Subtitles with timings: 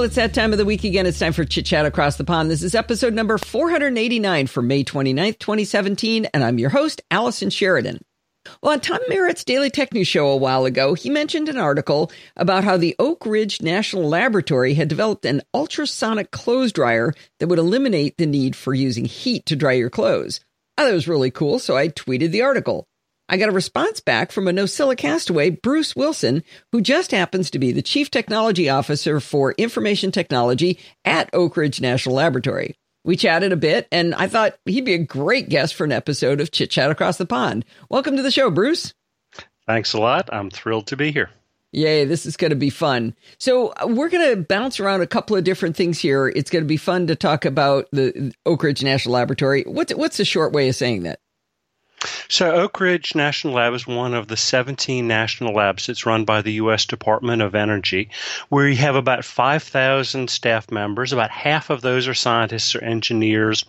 [0.00, 1.04] Well, it's that time of the week again.
[1.04, 2.50] It's time for Chit Chat Across the Pond.
[2.50, 8.00] This is episode number 489 for May 29th, 2017, and I'm your host, Allison Sheridan.
[8.62, 12.10] Well, on Tom Merritt's Daily Tech News show a while ago, he mentioned an article
[12.34, 17.58] about how the Oak Ridge National Laboratory had developed an ultrasonic clothes dryer that would
[17.58, 20.40] eliminate the need for using heat to dry your clothes.
[20.78, 22.88] It was really cool, so I tweeted the article.
[23.32, 27.70] I got a response back from a NosillaCastaway, Bruce Wilson, who just happens to be
[27.70, 32.76] the Chief Technology Officer for Information Technology at Oak Ridge National Laboratory.
[33.04, 36.40] We chatted a bit, and I thought he'd be a great guest for an episode
[36.40, 37.64] of Chit Chat Across the Pond.
[37.88, 38.94] Welcome to the show, Bruce.
[39.64, 40.28] Thanks a lot.
[40.32, 41.30] I'm thrilled to be here.
[41.70, 43.14] Yay, this is going to be fun.
[43.38, 46.26] So, uh, we're going to bounce around a couple of different things here.
[46.26, 49.62] It's going to be fun to talk about the Oak Ridge National Laboratory.
[49.68, 51.20] What's, what's a short way of saying that?
[52.28, 56.40] So, Oak Ridge National Lab is one of the 17 national labs that's run by
[56.42, 56.86] the U.S.
[56.86, 58.08] Department of Energy,
[58.48, 61.12] where you have about 5,000 staff members.
[61.12, 63.64] About half of those are scientists or engineers.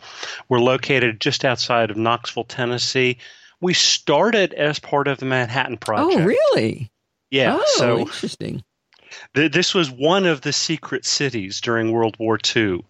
[0.47, 3.17] We're located just outside of Knoxville, Tennessee.
[3.59, 6.21] We started as part of the Manhattan Project.
[6.21, 6.89] Oh, really?
[7.29, 7.57] Yeah.
[7.59, 8.63] Oh, so interesting.
[9.35, 12.83] Th- this was one of the secret cities during World War II.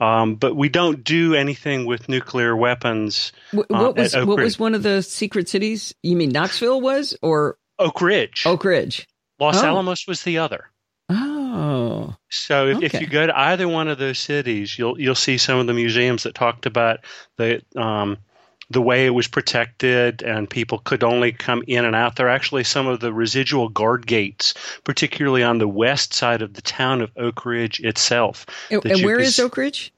[0.00, 3.32] Um, but we don't do anything with nuclear weapons.
[3.52, 4.44] What, uh, what was what Ridge.
[4.44, 5.94] was one of the secret cities?
[6.02, 8.44] You mean Knoxville was or Oak Ridge?
[8.46, 9.06] Oak Ridge?
[9.38, 9.66] Los oh.
[9.66, 10.70] Alamos was the other.
[11.10, 15.38] Oh, So if, if you go to either one of those cities, you'll you'll see
[15.38, 17.00] some of the museums that talked about
[17.38, 18.18] the um,
[18.70, 22.16] the way it was protected and people could only come in and out.
[22.16, 24.52] There are actually some of the residual guard gates,
[24.84, 28.44] particularly on the west side of the town of Oak Ridge itself.
[28.70, 29.92] and, and where is Oak Ridge?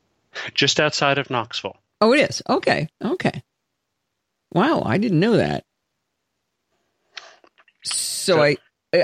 [0.55, 1.77] Just outside of Knoxville.
[2.01, 2.43] Oh, it is.
[2.49, 3.43] Okay, okay.
[4.53, 5.65] Wow, I didn't know that.
[7.85, 8.57] So, So- I,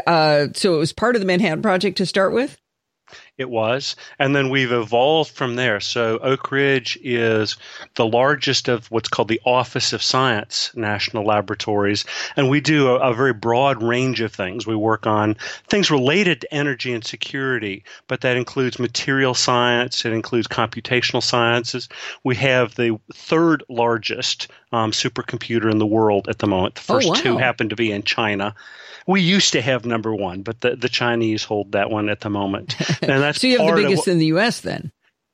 [0.07, 2.57] uh, so it was part of the Manhattan Project to start with.
[3.39, 3.97] It was.
[4.19, 5.79] And then we've evolved from there.
[5.79, 7.59] So Oak Ridge is
[7.95, 12.07] the largest of what's called the Office of Science national laboratories.
[12.37, 14.67] And we do a, a very broad range of things.
[14.67, 15.37] We work on
[15.69, 21.91] things related to energy and security, but that includes material science, it includes computational sciences.
[22.25, 26.75] We have the third largest um, supercomputer in the world at the moment.
[26.75, 27.39] The Oh, first two wow.
[27.39, 28.55] happen to be in China.
[29.07, 32.31] We used to have number one, but the, the Chinese hold that one at the
[32.31, 32.75] moment.
[33.03, 34.61] And that's so you have the biggest in the U.S.
[34.63, 34.91] Then.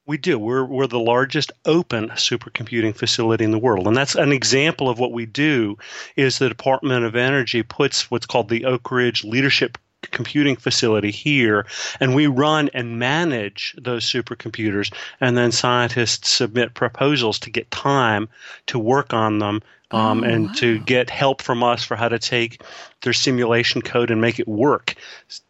[0.07, 0.39] we do.
[0.39, 4.99] We're we're the largest open supercomputing facility in the world, and that's an example of
[4.99, 5.79] what we do.
[6.17, 9.79] Is the Department of Energy puts what's called the Oak Ridge Leadership
[10.11, 11.67] Computing Facility here,
[12.01, 18.29] and we run and manage those supercomputers, and then scientists submit proposals to get time
[18.67, 19.63] to work on them.
[19.91, 22.63] Um, Oh, and to get help from us for how to take
[23.03, 24.95] their simulation code and make it work.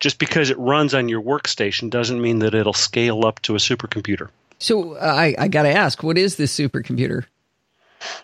[0.01, 3.59] Just because it runs on your workstation doesn't mean that it'll scale up to a
[3.59, 4.31] supercomputer.
[4.59, 7.25] So uh, I, I got to ask, what is this supercomputer?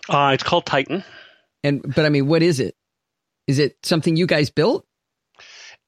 [0.09, 1.05] Uh, it's called Titan.
[1.63, 2.75] And but I mean, what is it?
[3.47, 4.85] Is it something you guys built?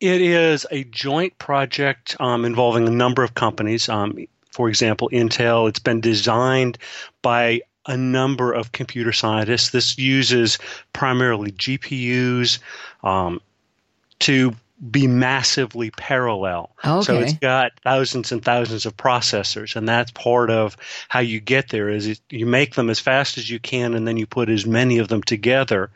[0.01, 3.87] It is a joint project um, involving a number of companies.
[3.87, 4.17] Um,
[4.51, 5.69] for example, Intel.
[5.69, 6.79] It's been designed
[7.21, 9.69] by a number of computer scientists.
[9.69, 10.57] This uses
[10.93, 12.57] primarily GPUs
[13.03, 13.41] um,
[14.19, 14.55] to
[14.89, 16.71] be massively parallel.
[16.83, 17.03] Okay.
[17.03, 20.75] So it's got thousands and thousands of processors, and that's part of
[21.09, 21.89] how you get there.
[21.89, 24.65] Is it, you make them as fast as you can, and then you put as
[24.65, 25.91] many of them together,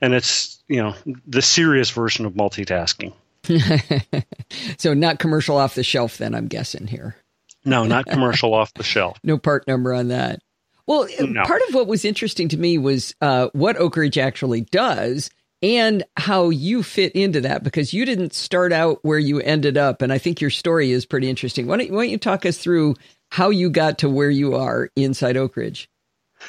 [0.00, 0.94] and it's you know
[1.26, 3.12] the serious version of multitasking.
[4.78, 6.18] so not commercial off the shelf.
[6.18, 7.16] Then I'm guessing here.
[7.64, 9.18] No, not commercial off the shelf.
[9.24, 10.40] No part number on that.
[10.86, 11.44] Well, uh, No.
[11.44, 15.28] part of what was interesting to me was uh, what Oak Ridge actually does
[15.60, 20.02] and how you fit into that because you didn't start out where you ended up.
[20.02, 21.66] And I think your story is pretty interesting.
[21.66, 22.94] Why don't, why don't you talk us through
[23.30, 25.90] how you got to where you are inside Oak Ridge?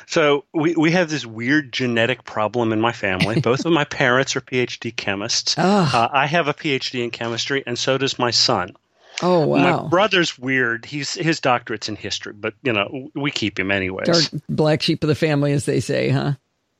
[0.08, 3.40] So we, we have this weird genetic problem in my family.
[3.42, 5.56] Both of my parents are PhD chemists.
[5.58, 6.06] Ah.
[6.06, 8.76] Uh, I have a PhD in chemistry, and so does my son.
[9.22, 9.84] Oh, wow.
[9.84, 10.86] My brother's weird.
[10.86, 14.30] He's his doctorate's in history, but you know we keep him anyways.
[14.30, 16.34] Dark black sheep of the family, as they say, huh?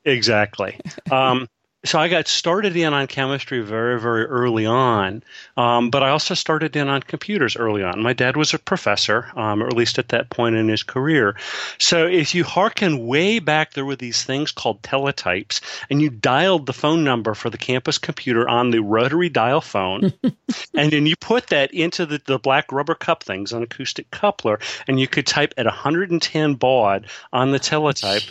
[0.04, 0.78] Exactly.
[1.10, 1.48] Um,
[1.84, 5.22] so I got started in on chemistry very, very early on,
[5.56, 8.02] um, but I also started in on computers early on.
[8.02, 11.36] My dad was a professor, um, or at least at that point in his career.
[11.78, 16.66] So if you hearken way back, there were these things called teletypes, and you dialed
[16.66, 20.12] the phone number for the campus computer on the rotary dial phone,
[20.74, 24.60] and then you put that into the, the black rubber cup things, an acoustic coupler,
[24.86, 28.22] and you could type at 110 baud on the teletype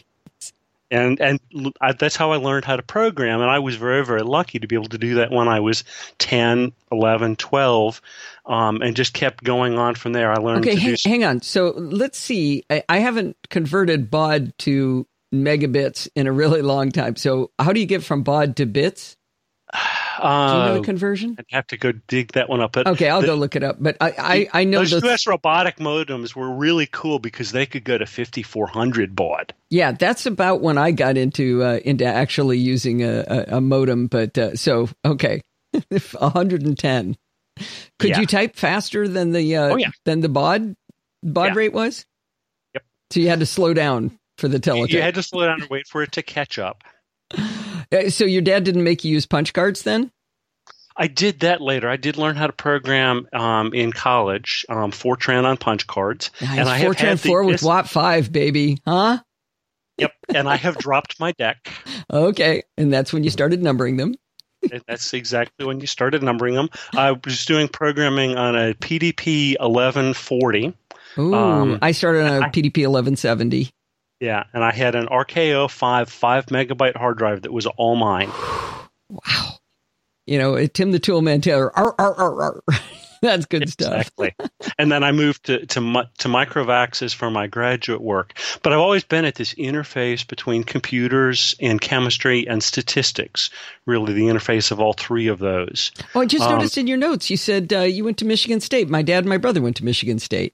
[0.91, 1.39] and and
[1.80, 3.41] I, that's how I learned how to program.
[3.41, 5.83] And I was very very lucky to be able to do that when I was
[6.19, 8.01] 10, 11, 12,
[8.45, 10.31] um, and just kept going on from there.
[10.31, 10.65] I learned.
[10.65, 11.41] Okay, hang, hang, on.
[11.41, 12.63] So let's see.
[12.69, 17.15] I, I haven't converted baud to megabits in a really long time.
[17.15, 19.15] So how do you get from baud to bits?
[20.19, 21.36] Uh, Do you know the conversion?
[21.39, 22.74] I'd have to go dig that one up.
[22.74, 23.77] But okay, I'll the, go look it up.
[23.80, 27.66] But I, I, I know those the, US robotic modems were really cool because they
[27.66, 29.54] could go to 5400 baud.
[29.69, 34.07] Yeah, that's about when I got into uh, into actually using a, a, a modem.
[34.07, 35.42] But uh, so okay,
[35.89, 37.18] 110.
[38.00, 38.19] Could Yeah.
[38.21, 39.89] you type faster than the uh, Oh, yeah.
[40.06, 40.75] than the baud
[41.24, 41.54] baud Yeah.
[41.56, 42.06] rate was?
[42.74, 42.83] Yep.
[43.12, 44.92] So you had to slow down for the teletype.
[44.94, 46.83] you had to slow down and wait for it to catch up.
[47.91, 50.12] Uh, so your dad didn't make you use punch cards then?
[50.95, 51.88] I did that later.
[51.89, 56.59] I did learn how to program um, in college, um, Fortran on punch cards, Nice.
[56.59, 59.19] and I have Fortran had the, four with Watt five, baby, huh?
[59.97, 61.69] Yep, and I have dropped my deck.
[62.12, 64.15] Okay, and that's when you started numbering them.
[64.88, 66.69] That's exactly when you started numbering them.
[66.94, 70.74] I was doing programming on a PDP 1140.
[71.19, 73.69] Ooh, Um, I started on a I- PDP eleven seventy.
[74.19, 78.30] Yeah, and I had an RK05 5 megabyte hard drive that was all mine.
[79.10, 79.54] Wow.
[80.27, 81.75] You know, Tim the Tool Man Taylor.
[81.75, 82.63] Ar, ar, ar, ar.
[83.24, 83.92] That's good stuff.
[83.92, 84.36] Exactly.
[84.77, 85.81] and then I moved to to,
[86.19, 88.39] to MicroVAXes for my graduate work.
[88.62, 93.50] But I've always been at this interface between computers and chemistry and statistics.
[93.88, 95.92] Really, the interface of all three of those.
[96.13, 98.60] Oh, I just Um, noticed in your notes you said uh, you went to Michigan
[98.60, 98.88] State.
[98.89, 100.54] My dad and my brother went to Michigan State.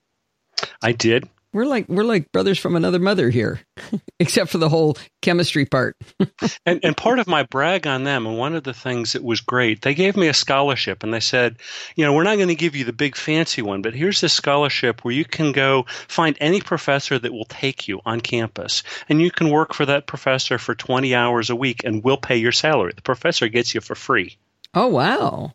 [0.81, 1.27] I did.
[1.55, 3.61] We're like we're like brothers from another mother here,
[4.19, 5.95] except for the whole chemistry part.
[6.67, 9.39] And, and part of my brag on them, and one of the things that was
[9.39, 11.57] great, they gave me a scholarship and they said,
[11.95, 14.33] you know, we're not going to give you the big fancy one, but here's this
[14.33, 18.81] scholarship where you can go find any professor that will take you on campus.
[19.07, 22.37] And you can work for that professor for 20 hours a week and we'll pay
[22.37, 22.93] your salary.
[22.95, 24.37] The professor gets you for free.
[24.73, 25.53] Oh wow!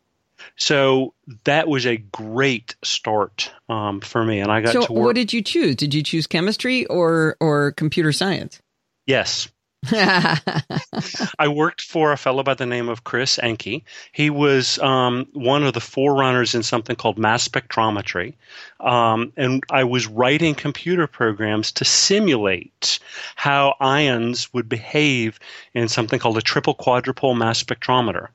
[0.57, 1.15] So
[1.45, 4.41] that was a great start um, for me.
[4.41, 5.05] And I got So to work.
[5.07, 5.77] what did you choose?
[5.77, 8.61] Did you choose chemistry or or computer science?
[9.07, 9.49] yes.
[9.93, 13.83] I worked for a fellow by the name of Chris Enke.
[14.13, 18.35] He was um, one of the forerunners in something called mass spectrometry.
[18.79, 22.99] Um, and I was writing computer programs to simulate
[23.37, 25.39] how ions would behave
[25.73, 28.29] in something called a triple quadrupole mass spectrometer.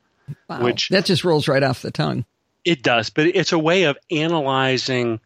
[0.50, 0.64] Wow.
[0.64, 2.26] Which- that just rolls right off the tongue.
[2.64, 5.20] It does, but it's a way of analyzing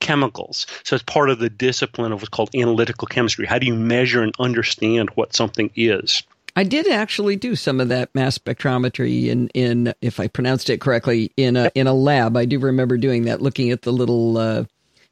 [0.00, 0.66] chemicals.
[0.84, 3.46] So it's part of the discipline of what's called analytical chemistry.
[3.46, 6.22] How do you measure and understand what something is?
[6.56, 10.80] I did actually do some of that mass spectrometry in, in if I pronounced it
[10.80, 12.36] correctly, in a in a lab.
[12.36, 14.64] I do remember doing that, looking at the little uh,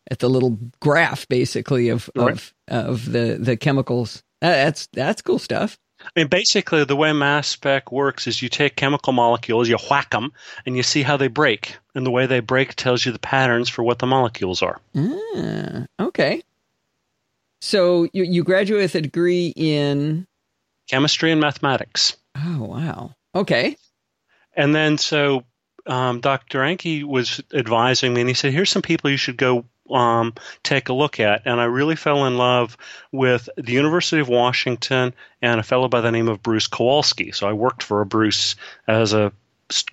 [0.08, 2.32] at the little graph, basically of Right.
[2.34, 4.22] of of the the chemicals.
[4.40, 5.78] Uh, that's that's cool stuff.
[6.04, 10.10] I mean, basically, the way mass spec works is you take chemical molecules, you whack
[10.10, 10.32] them,
[10.66, 11.76] and you see how they break.
[11.94, 14.80] And the way they break tells you the patterns for what the molecules are.
[14.96, 16.42] Ah, okay.
[17.60, 20.26] So you you graduate with a degree in
[20.88, 22.16] Chemistry and mathematics.
[22.36, 23.76] oh wow okay
[24.56, 25.44] And then, so
[25.86, 26.58] um, Dr.
[26.60, 30.88] Enke was advising me, and he said, Here's some people you should go um, take
[30.88, 31.42] a look at.
[31.44, 32.76] And I really fell in love
[33.10, 37.32] with the University of Washington and a fellow by the name of Bruce Kowalski.
[37.32, 38.56] So I worked for a Bruce
[38.86, 39.32] as a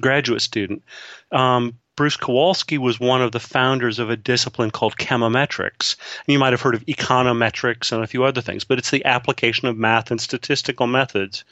[0.01, 0.83] graduate student.
[1.31, 5.97] Um, Bruce Kowalski was one of the founders of a discipline called chemometrics.
[6.25, 9.03] And you might have heard of econometrics and a few other things, but it's the
[9.03, 11.43] application of math and statistical methods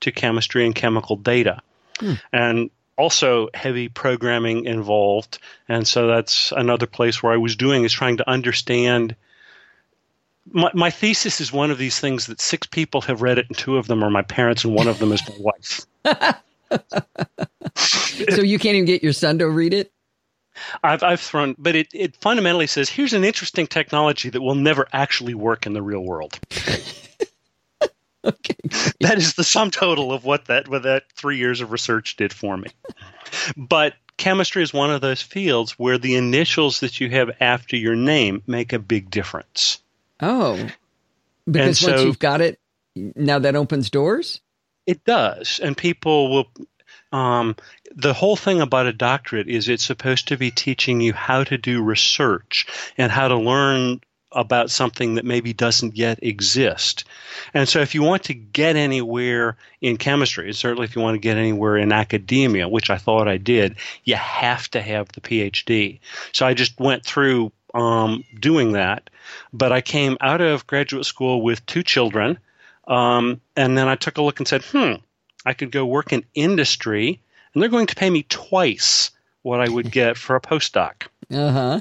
[0.00, 1.62] to chemistry and chemical data.
[2.34, 5.38] And also heavy programming involved.
[5.68, 9.16] And so that's another place where I was doing is trying to understand.
[10.50, 13.56] My, my thesis is one of these things that six people have read it, and
[13.56, 15.86] two of them are my parents, and one of them is my wife.
[17.76, 19.90] so you can't even get your son to read it
[20.82, 24.86] I've, I've thrown, but it, it fundamentally says here's an interesting technology that will never
[24.92, 26.38] actually work in the real world.
[28.28, 28.56] okay
[29.00, 32.32] that is the sum total of what that what that three years of research did
[32.32, 32.68] for me.
[33.56, 37.96] But chemistry is one of those fields where the initials that you have after your
[37.96, 39.80] name make a big difference.
[40.20, 40.54] oh
[41.50, 42.58] because And once so- you've got it
[42.96, 44.40] now that opens doors
[44.86, 46.46] It does, and people will.
[47.12, 47.54] Um,
[47.94, 51.56] the whole thing about a doctorate is it's supposed to be teaching you how to
[51.56, 52.66] do research
[52.98, 54.00] and how to learn
[54.34, 57.04] about something that maybe doesn't yet exist.
[57.54, 61.14] And so, if you want to get anywhere in chemistry, and certainly if you want
[61.14, 65.20] to get anywhere in academia, which I thought I did, you have to have the
[65.20, 66.00] PhD.
[66.32, 69.10] So, I just went through um, doing that.
[69.52, 72.38] But I came out of graduate school with two children.
[72.86, 74.94] Um, and then I took a look and said, hmm,
[75.44, 77.20] I could go work in industry,
[77.52, 79.10] and they're going to pay me twice
[79.42, 81.06] what I would get for a postdoc.
[81.30, 81.80] Uh huh.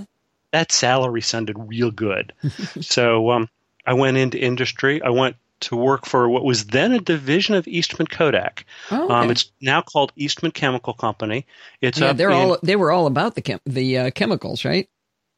[0.53, 2.31] That salary sounded real good.
[2.79, 3.49] so um,
[3.85, 5.01] I went into industry.
[5.01, 8.65] I went to work for what was then a division of Eastman Kodak.
[8.91, 9.13] Oh, okay.
[9.13, 11.45] Um, it's now called Eastman Chemical Company.
[11.81, 14.87] It's yeah, they're in- all they were all about the chem- the uh, chemicals, right?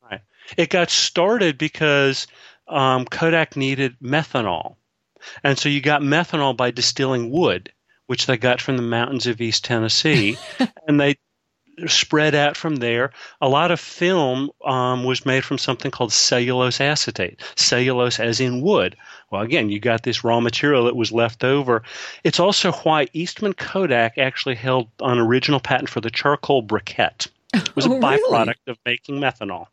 [0.09, 0.21] right?
[0.57, 2.27] It got started because
[2.67, 4.75] um, Kodak needed methanol.
[5.43, 7.71] And so you got methanol by distilling wood,
[8.07, 10.37] which they got from the mountains of East Tennessee.
[10.87, 11.15] and they
[11.87, 13.11] spread out from there.
[13.41, 18.61] A lot of film um, was made from something called cellulose acetate, cellulose as in
[18.61, 18.95] wood.
[19.31, 21.83] Well, again, you got this raw material that was left over.
[22.23, 27.27] It's also why Eastman Kodak actually held an original patent for the charcoal briquette.
[27.53, 28.21] It was Oh, a really?
[28.21, 29.67] byproduct of making methanol.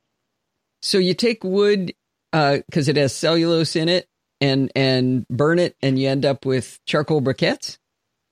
[0.82, 1.92] So you take wood
[2.32, 4.08] because it has cellulose in it,
[4.40, 7.78] and and burn it, and you end up with charcoal briquettes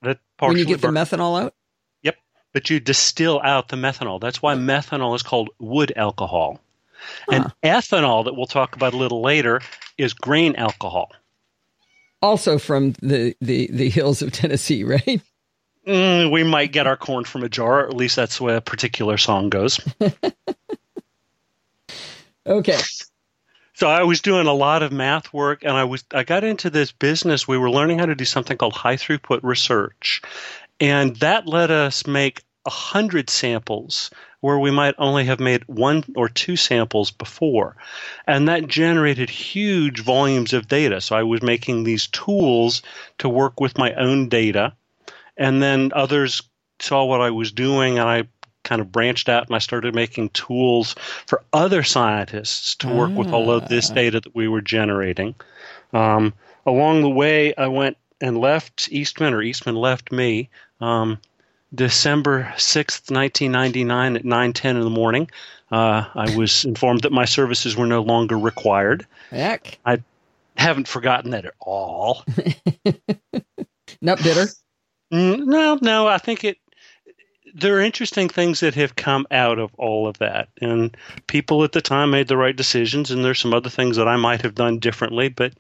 [0.03, 1.55] That partially when you get the methanol out.
[2.53, 4.21] But you distill out the methanol.
[4.21, 6.61] That's why methanol is called wood alcohol.
[7.31, 9.61] And ethanol, that we'll talk about a little later,
[9.97, 11.13] is grain alcohol.
[12.23, 15.23] Also from the the the hills of Tennessee, right?
[15.87, 18.55] Mm, we might get our corn from a jar, or at least that's the way
[18.55, 19.81] a particular song goes.
[22.47, 22.81] Okay.
[23.75, 26.69] So I was doing a lot of math work, and I was I got into
[26.69, 27.49] this business.
[27.49, 30.21] We were learning how to do something called high throughput research,
[30.81, 34.11] and that let us make a hundred samples
[34.41, 37.77] where we might only have made one or two samples before,
[38.27, 41.01] and that generated huge volumes of data.
[41.01, 42.81] So I was making these tools
[43.19, 44.73] to work with my own data,
[45.37, 46.43] and then others
[46.79, 48.25] saw what I was doing, and I
[48.63, 50.95] kind of branched out and I started making tools
[51.27, 53.95] for other scientists to work with all of this Ah.
[53.95, 55.35] data that we were generating.
[55.93, 56.35] Um,
[56.67, 60.49] along the way, I went and left Eastman, or Eastman left me,
[60.81, 61.19] um,
[61.75, 65.31] December 6th, 1999 at 9.10 in the morning.
[65.71, 69.07] Uh, I was informed that my services were no longer required.
[69.31, 70.03] Heck, I
[70.57, 72.25] Haven't forgotten that at all.
[74.03, 74.49] not bitter.
[75.13, 76.59] Mm, No, no, I think it.
[77.55, 80.97] There are interesting things that have come out of all of that, and
[81.27, 83.11] people at the time made the right decisions.
[83.11, 85.53] And there's some other things that I might have done differently, but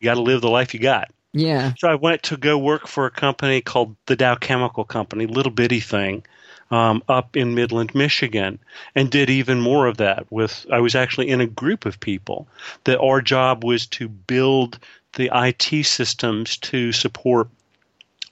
[0.00, 1.10] you got to live the life you got.
[1.38, 1.74] Yeah.
[1.78, 5.52] So I went to go work for a company called the Dow Chemical Company, little
[5.52, 6.24] bitty thing,
[6.72, 8.58] um, up in Midland, Michigan,
[8.96, 10.26] and did even more of that.
[10.30, 12.48] With I was actually in a group of people
[12.84, 14.80] that our job was to build
[15.14, 17.48] the IT systems to support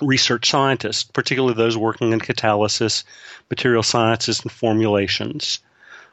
[0.01, 3.05] research scientists, particularly those working in catalysis,
[3.51, 5.61] material sciences, and formulations.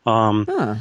[0.06, 0.76] Um, Huh.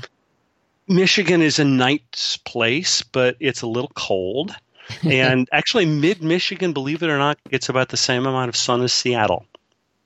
[0.88, 4.54] Michigan is a nice place, but it's a little cold.
[5.02, 8.82] and actually, mid Michigan, believe it or not, gets about the same amount of sun
[8.82, 9.46] as Seattle.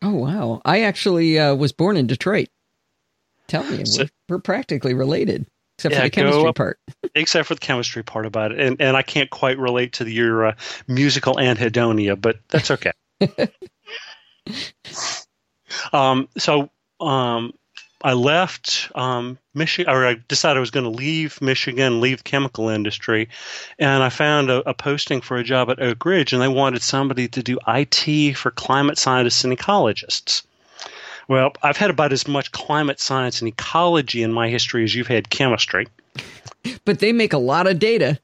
[0.03, 0.61] Oh wow.
[0.65, 2.49] I actually uh, was born in Detroit.
[3.49, 5.47] Tell me, So- we're, we're practically related,
[5.79, 6.79] except Yeah, for the chemistry up- part.
[7.15, 8.61] except for the chemistry part about it.
[8.61, 10.55] And, and I can't quite relate to your uh,
[10.87, 12.93] musical anhedonia, but that's okay.
[15.93, 17.53] um, so um,
[18.07, 22.23] I left um, Michigan, or I decided I was going to leave Michigan, leave the
[22.23, 23.29] chemical industry,
[23.81, 26.83] and I found a, a posting for a job at Oak Ridge, and they wanted
[26.83, 30.45] somebody to do IT for climate scientists and ecologists.
[31.27, 35.09] Well, I've had about as much climate science and ecology in my history as you've
[35.09, 35.89] had chemistry.
[36.85, 38.21] But they make a lot of data.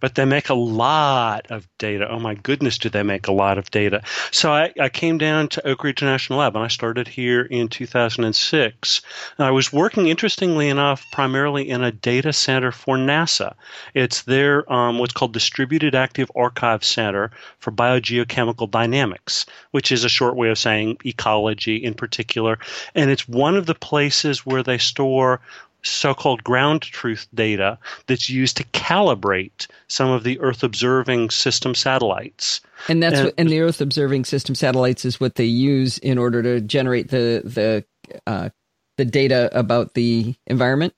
[0.00, 2.08] But they make a lot of data.
[2.08, 4.02] Oh my goodness, do they make a lot of data?
[4.30, 7.68] So I, I came down to Oak Ridge National Lab and I started here in
[7.68, 9.00] 2006.
[9.38, 13.54] And I was working, interestingly enough, primarily in a data center for NASA.
[13.94, 20.08] It's their um, what's called Distributed Active Archive Center for Biogeochemical Dynamics, which is a
[20.08, 22.58] short way of saying ecology in particular.
[22.94, 25.40] And it's one of the places where they store
[25.82, 32.60] so-called ground truth data that's used to calibrate some of the Earth observing system satellites.
[32.88, 36.18] And that's And- what, and the Earth observing system satellites is what they use in
[36.18, 37.84] order to generate the the
[38.26, 38.50] uh,
[38.96, 40.94] the data about the environment.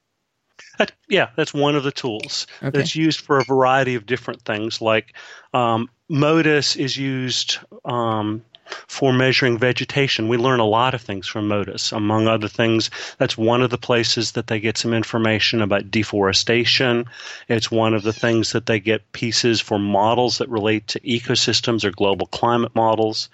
[0.78, 2.76] That, yeah, that's one of the tools Okay.
[2.78, 4.80] that's used for a variety of different things.
[4.80, 5.14] Like
[5.52, 8.42] um, MODIS is used um,
[8.86, 10.28] for measuring vegetation.
[10.28, 11.92] We learn a lot of things from MODIS.
[11.92, 17.06] Among other things, that's one of the places that they get some information about deforestation.
[17.48, 21.84] It's one of the things that they get pieces for models that relate to ecosystems
[21.84, 23.28] or global climate models.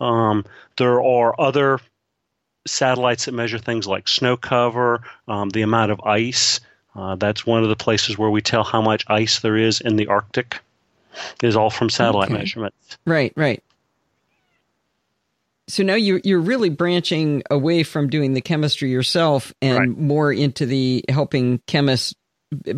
[0.00, 0.44] Um,
[0.76, 1.80] there are other
[2.66, 6.60] satellites that measure things like snow cover, um, the amount of ice.
[6.94, 9.96] Uh, that's one of the places where we tell how much ice there is in
[9.96, 10.60] the Arctic.
[11.42, 12.38] is all from satellite Okay.
[12.38, 12.98] measurements.
[13.04, 13.62] Right, right.
[15.68, 19.88] So now you're you're really branching away from doing the chemistry yourself and Right.
[19.88, 22.14] more into the helping chemists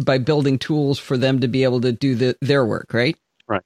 [0.05, 3.17] by building tools for them to be able to do the, their work, right?
[3.47, 3.63] Right.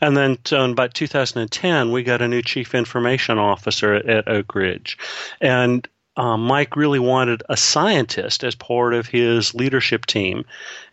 [0.00, 4.28] And then so in about 2010, we got a new chief information officer at, at
[4.28, 4.96] Oak Ridge.
[5.40, 10.44] And um, Mike really wanted a scientist as part of his leadership team.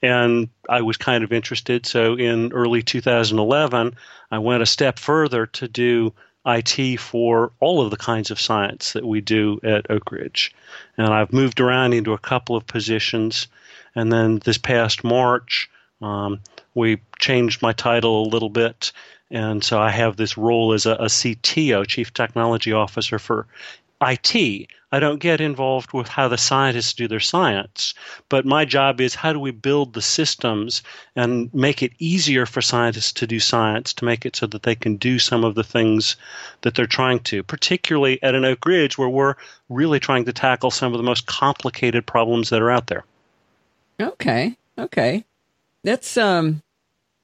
[0.02, 1.86] And I was kind of interested.
[1.86, 3.96] So in early 2011,
[4.32, 6.14] I went a step further to do
[6.46, 10.54] IT for all of the kinds of science that we do at Oak Ridge.
[10.98, 13.48] And I've moved around into a couple of positions.
[13.96, 15.70] And then this past March,
[16.02, 16.40] um,
[16.74, 18.92] we changed my title a little bit.
[19.30, 23.48] And so I have this role as a, a CTO, Chief Technology Officer for
[24.02, 24.68] IT.
[24.92, 27.94] I don't get involved with how the scientists do their science,
[28.28, 30.84] but my job is how do we build the systems
[31.16, 34.76] and make it easier for scientists to do science, to make it so that they
[34.76, 36.18] can do some of the things
[36.62, 39.36] that they're trying to, particularly at an Oak Ridge where we're
[39.70, 43.06] really trying to tackle some of the most complicated problems that are out there.
[44.00, 44.58] Okay.
[44.78, 45.24] Okay.
[45.84, 46.62] That's um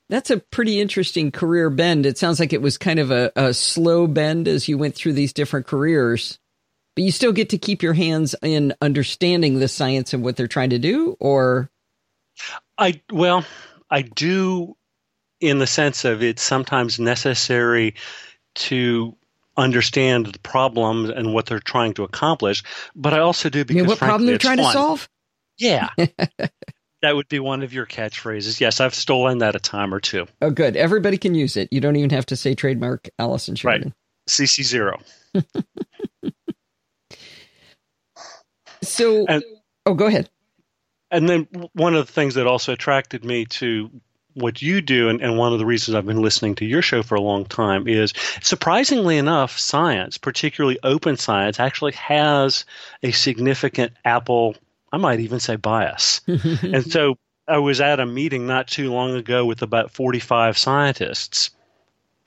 [0.10, 2.06] that's a pretty interesting career bend.
[2.06, 5.14] It sounds like it was kind of a, a slow bend as you went through
[5.14, 6.40] these different careers.
[6.98, 10.48] But you still get to keep your hands in understanding the science and what they're
[10.48, 11.70] trying to do, or
[12.76, 13.46] I well,
[13.88, 14.76] I do
[15.40, 17.94] in the sense of it's sometimes necessary
[18.56, 19.16] to
[19.56, 22.64] understand the problems and what they're trying to accomplish,
[22.96, 25.08] but I also do I because mean, what frankly, problem they're trying to solve?
[25.60, 25.90] Yeah.
[27.04, 28.60] that would be one of your catchphrases.
[28.60, 30.26] Yes, I've stolen that a time or two.
[30.42, 30.76] Oh, good.
[30.76, 31.72] Everybody can use it.
[31.72, 33.94] You don't even have to say trademark Allison Sheridan.
[34.28, 35.00] CC0.
[38.88, 39.44] So, And-
[39.86, 40.30] oh, go ahead.
[41.10, 43.90] And then one of the things that also attracted me to
[44.38, 47.02] what you do, and, and one of the reasons I've been listening to your show
[47.02, 52.66] for a long time, is surprisingly enough, science, particularly open science, actually has
[53.04, 54.56] a significant Apple,
[54.92, 56.22] I might even say bias.
[56.28, 61.50] and so I was at a meeting not too long ago with about 45 scientists.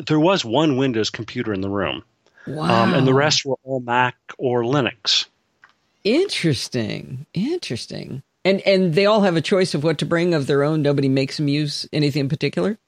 [0.07, 2.03] There was one Windows computer in the room,
[2.46, 2.85] wow.
[2.85, 5.27] um, and the rest were all Mac or Linux.
[6.05, 7.27] Interesting.
[7.35, 8.23] Interesting.
[8.45, 10.83] And and they all have a choice of what to bring of their own.
[10.83, 12.79] Nobody makes them use anything in particular.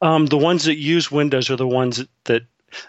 [0.00, 2.42] Um, the ones that use Windows are the ones that,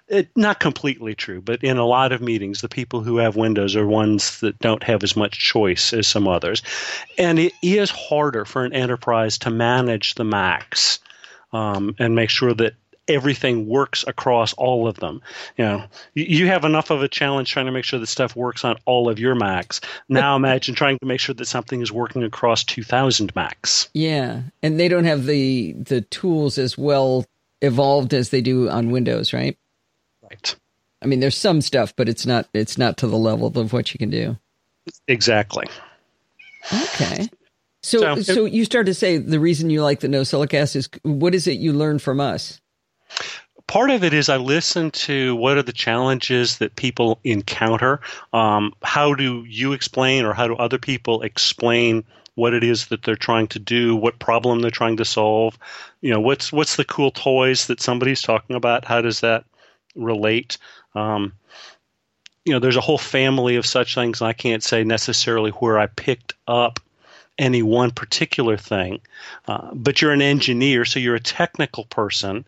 [0.07, 3.75] it, not completely true, but in a lot of meetings, the people who have Windows
[3.75, 6.61] are ones that don't have as much choice as some others.
[7.17, 10.99] And it is harder for an enterprise to manage the Macs
[11.53, 12.73] um, and make sure that
[13.07, 15.21] everything works across all of them.
[15.57, 18.35] You know, you, you have enough of a challenge trying to make sure that stuff
[18.35, 19.79] works on all of your Macs.
[20.09, 23.89] Now imagine trying to make sure that something is working across 2,000 Macs.
[23.93, 27.25] Yeah, and they don't have the the tools as well
[27.61, 29.57] evolved as they do on Windows, right?
[30.23, 30.55] Right.
[31.01, 33.93] I mean, there's some stuff, but it's not it's not to the level of what
[33.93, 34.37] you can do.
[35.07, 35.65] Exactly.
[36.73, 37.29] Okay.
[37.81, 41.35] So, So- so you start to say the reason you like the NosillaCast is what
[41.35, 42.59] is it you learn from us?
[43.67, 48.01] Part of it is I listen to what are the challenges that people encounter.
[48.33, 52.03] Um, how do you explain, or how do other people explain
[52.35, 55.57] what it is that they're trying to do, what problem they're trying to solve?
[56.01, 58.85] You know, what's what's the cool toys that somebody's talking about?
[58.85, 59.45] How does that
[59.95, 60.57] relate?
[60.93, 61.33] Um,
[62.43, 64.21] you know, there's a whole family of such things.
[64.21, 66.79] I can't say necessarily where I picked up
[67.37, 69.01] any one particular thing,
[69.47, 72.45] uh, but you're an engineer, so you're a technical person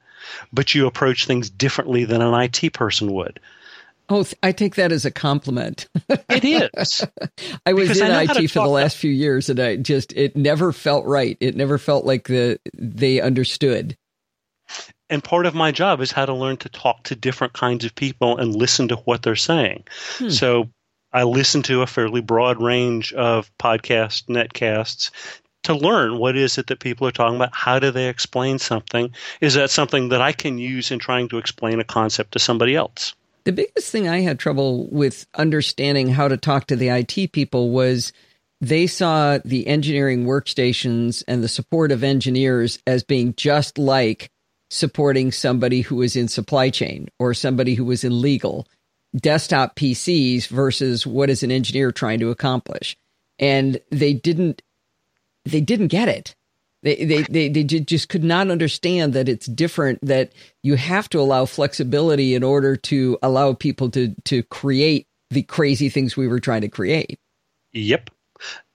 [0.54, 3.40] but you approach things differently than an IT person would.
[4.10, 5.88] Oh, th- I take that as a compliment.
[6.30, 7.06] It is.
[7.66, 9.60] I was Because in I know how to IT for the last few years, and
[9.60, 11.36] I just it never felt right.
[11.42, 13.98] It never felt like the they understood.
[15.10, 17.96] and part of my job is how to learn to talk to different kinds of
[17.96, 19.84] people and listen to what they're saying.
[20.18, 20.30] Hmm.
[20.30, 20.70] So
[21.12, 25.12] I listen to a fairly broad range of podcasts, netcasts
[25.68, 27.54] to learn what is it that people are talking about.
[27.54, 29.12] How do they explain something?
[29.42, 32.76] Is that something that I can use in trying to explain a concept to somebody
[32.76, 33.14] else?
[33.44, 37.70] The biggest thing I had trouble with understanding how to talk to the IT people
[37.70, 38.12] was
[38.60, 44.32] they saw the engineering workstations and the support of engineers as being just like
[44.70, 48.68] supporting somebody who was in supply chain or somebody who was in legal
[49.16, 52.98] desktop PCs versus what is an engineer trying to accomplish.
[53.40, 54.62] And they didn't
[55.48, 56.36] they didn't get it.
[56.84, 60.32] They, they, they, they just could not understand that it's different, that
[60.62, 65.90] you have to allow flexibility in order to allow people to, to create the crazy
[65.90, 67.20] things we were trying to create.
[67.74, 68.12] Yep.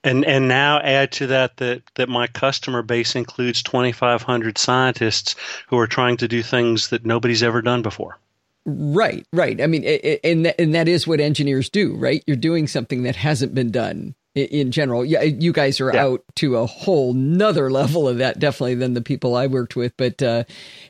[0.03, 5.35] And and now add to that that that my customer base includes 2,500 scientists
[5.67, 8.19] who are trying to do things that nobody's ever done before.
[8.65, 9.61] Right, right.
[9.61, 9.85] I mean,
[10.23, 12.21] and and that is what engineers do, right?
[12.27, 15.05] You're doing something that hasn't been done in general.
[15.05, 16.03] Yeah, you guys are yeah.
[16.03, 19.95] out to a whole nother level of that, definitely than the people I worked with.
[19.97, 20.43] But uh,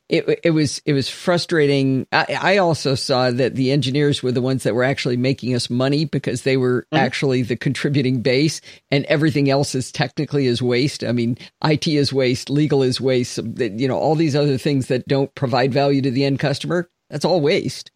[0.10, 2.08] it it was it was frustrating.
[2.12, 5.69] I, I, also saw that the engineers were the ones that were actually making us
[5.69, 7.03] money because they were mm-hmm.
[7.03, 11.03] actually the contributing base, and everything else is technically is waste.
[11.03, 13.39] I mean, IT is waste, legal is waste.
[13.58, 16.89] You know, all these other things that don't provide value to the end customer.
[17.10, 17.91] That's all waste,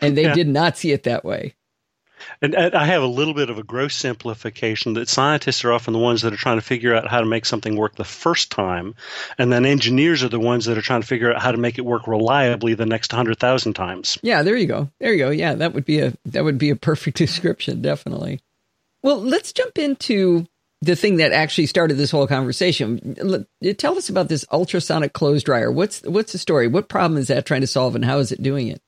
[0.00, 0.34] and they yeah.
[0.34, 1.54] did not see it that way.
[2.40, 5.98] And, I have a little bit of a gross simplification that scientists are often the
[5.98, 8.94] ones that are trying to figure out how to make something work the first time,
[9.38, 11.78] and then engineers are the ones that are trying to figure out how to make
[11.78, 14.18] it work reliably the next hundred thousand times.
[14.22, 14.90] Yeah, there you go.
[15.00, 15.30] There you go.
[15.30, 18.40] Yeah, that would be a that would be a perfect description, definitely.
[19.02, 20.46] Well, let's jump into
[20.80, 23.46] the thing that actually started this whole conversation.
[23.78, 25.70] Tell us about this ultrasonic clothes dryer.
[25.70, 26.68] What's what's the story?
[26.68, 28.82] What problem is that trying to solve, and how is it doing it?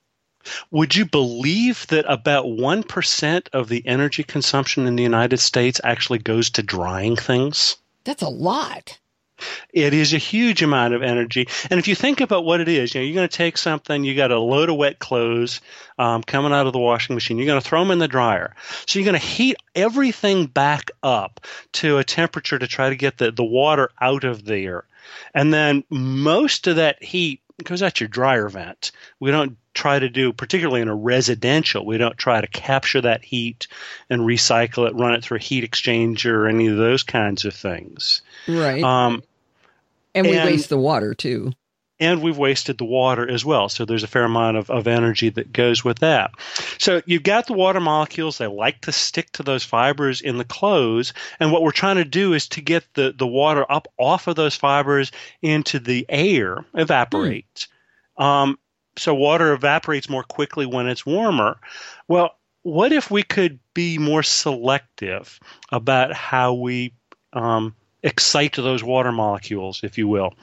[0.71, 6.19] Would you believe that about 1% of the energy consumption in the United States actually
[6.19, 7.77] goes to drying things?
[8.05, 8.99] That's a lot.
[9.73, 11.47] It is a huge amount of energy.
[11.71, 14.03] And if you think about what it is, you know, you're going to take something,
[14.03, 15.61] you got a load of wet clothes
[15.99, 18.55] um, coming out of the washing machine, you're going to throw them in the dryer.
[18.87, 21.41] So you're going to heat everything back up
[21.73, 24.85] to a temperature to try to get the, the water out of there.
[25.35, 28.93] And then most of that heat goes out your dryer vent.
[29.19, 33.25] We don't try to do, particularly in a residential, we don't try to capture that
[33.25, 33.67] heat
[34.11, 37.55] and recycle it, run it through a heat exchanger or any of those kinds of
[37.55, 38.23] things.
[38.47, 38.83] Right.
[38.83, 39.23] Um,
[40.15, 41.53] and we and, waste the water too.
[41.99, 43.71] And we've wasted the water as well.
[43.71, 46.31] So there's a fair amount of, of energy that goes with that.
[46.79, 48.37] So you've got the water molecules.
[48.37, 51.15] They like to stick to those fibers in the clothes.
[51.41, 54.37] And what we're trying to do is to get the, the water up off of
[54.37, 57.67] those fibers into the air, evaporate.
[58.19, 58.23] Hmm.
[58.23, 58.59] Um,
[58.99, 61.59] so water evaporates more quickly when it's warmer.
[62.09, 65.39] Well, what if we could be more selective
[65.71, 66.93] about how we
[67.33, 70.35] um, excite those water molecules, if you will?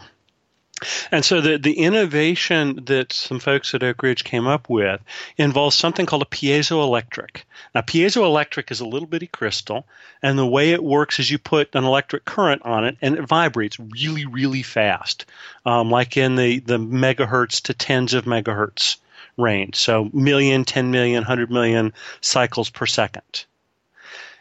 [1.11, 5.01] And so the, the innovation that some folks at Oak Ridge came up with
[5.37, 7.43] involves something called a piezoelectric.
[7.75, 9.85] Now, piezoelectric is a little bitty crystal,
[10.21, 13.23] and the way it works is you put an electric current on it, and it
[13.23, 15.25] vibrates really, really fast,
[15.65, 18.97] um, like in the, the megahertz to tens of megahertz
[19.37, 19.75] range.
[19.75, 23.45] So, million, 10 million, 100 million cycles per second.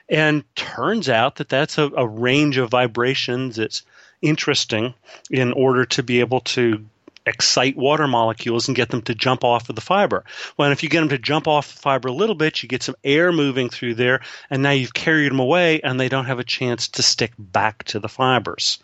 [0.09, 3.83] And turns out that that's a, a range of vibrations that's
[4.23, 4.95] interesting
[5.31, 6.85] in order to be able to
[7.27, 10.25] excite water molecules and get them to jump off of the fiber.
[10.57, 12.83] Well, if you get them to jump off the fiber a little bit, you get
[12.83, 16.39] some air moving through there, and now you've carried them away, and they don't have
[16.39, 18.79] a chance to stick back to the fibers.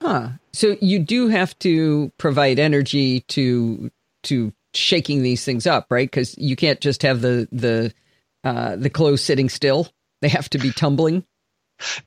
[0.00, 0.28] Huh.
[0.52, 3.90] So you do have to provide energy to
[4.24, 6.08] to shaking these things up, right?
[6.08, 7.92] Because you can't just have the the
[8.44, 9.88] uh, the clothes sitting still;
[10.20, 11.24] they have to be tumbling.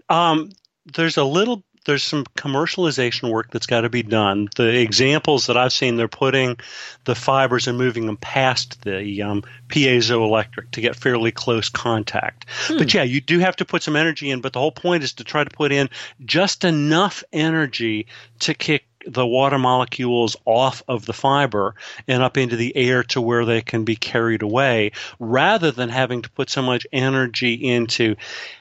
[0.10, 0.52] Um,
[0.94, 4.50] there's a little there's some commercialization work that's got to be done.
[4.56, 6.58] The examples that I've seen, they're putting
[7.06, 12.46] the fibers and moving them past the um, piezoelectric to get fairly close contact.
[12.68, 12.78] Hmm.
[12.78, 14.42] But yeah, you do have to put some energy in.
[14.42, 15.90] But the whole point is to try to put in
[16.24, 18.06] just enough energy
[18.40, 21.74] to kick the water molecules off of the fiber
[22.08, 26.22] and up into the air to where they can be carried away rather than having
[26.22, 28.16] to put so much energy into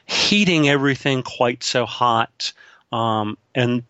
[0.07, 2.55] heating everything quite so hot
[2.93, 3.83] um, and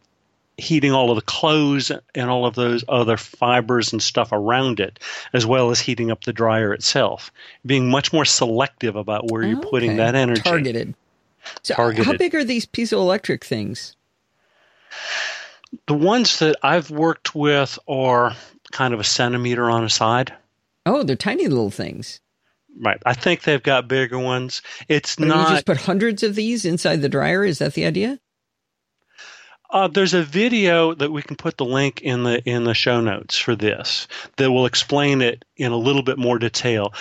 [0.61, 4.99] heating all of the clothes and all of those other fibers and stuff around it,
[5.33, 7.33] as well as heating up the dryer itself.
[7.65, 9.71] Being much more selective about where you're okay.
[9.71, 10.43] putting that energy.
[10.43, 10.95] Targeted.
[11.63, 12.07] So, Targeted.
[12.07, 13.97] how big are these piezoelectric things?
[15.87, 18.35] The ones that I've worked with are
[18.73, 20.35] kind of a centimeter on a side.
[20.85, 22.21] Oh, they're tiny little things.
[22.79, 23.01] Right.
[23.05, 24.63] I think they've got bigger ones.
[24.89, 25.49] It's but not.
[25.49, 27.45] You just put hundreds of these inside the dryer.
[27.45, 28.21] Is that the idea?
[29.71, 33.01] Uh, there's a video that we can put the link in the in the show
[33.01, 36.93] notes for this that will explain it in a little bit more detail.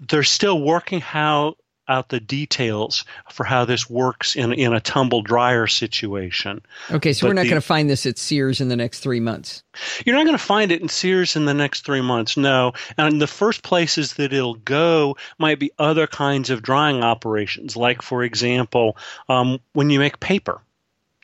[0.00, 1.56] They're still working how
[1.88, 6.60] out the details for how this works in in a tumble dryer situation.
[6.90, 9.20] Okay, so but we're not going to find this at Sears in the next three
[9.20, 9.62] months.
[10.04, 12.72] You're not going to find it in Sears in the next three months, no.
[12.96, 18.02] And the first places that it'll go might be other kinds of drying operations, like
[18.02, 18.96] for example,
[19.28, 20.60] um, when you make paper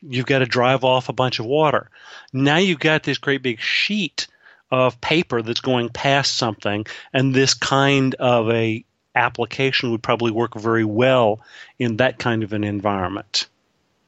[0.07, 1.89] you've got to drive off a bunch of water.
[2.33, 4.27] Now you've got this great big sheet
[4.71, 8.83] of paper that's going past something, and this kind of a
[9.15, 11.39] application would probably work very well
[11.79, 13.47] in that kind of an environment.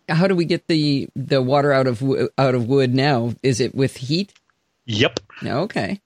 [0.10, 2.02] How do we get the the water out of
[2.38, 3.34] out of wood now?
[3.44, 4.34] Is it with heat?
[4.86, 5.20] Yep.
[5.46, 6.00] Okay.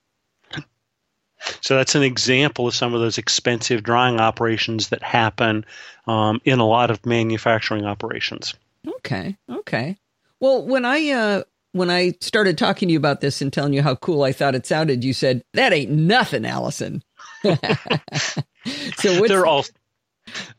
[1.61, 5.65] So that's an example of some of those expensive drying operations that happen
[6.05, 8.53] um, in a lot of manufacturing operations.
[8.87, 9.37] Okay.
[9.49, 9.97] Okay.
[10.39, 13.81] Well, when I uh, when I started talking to you about this and telling you
[13.81, 17.03] how cool I thought it sounded, you said that ain't nothing, Allison.
[17.43, 19.65] so there are all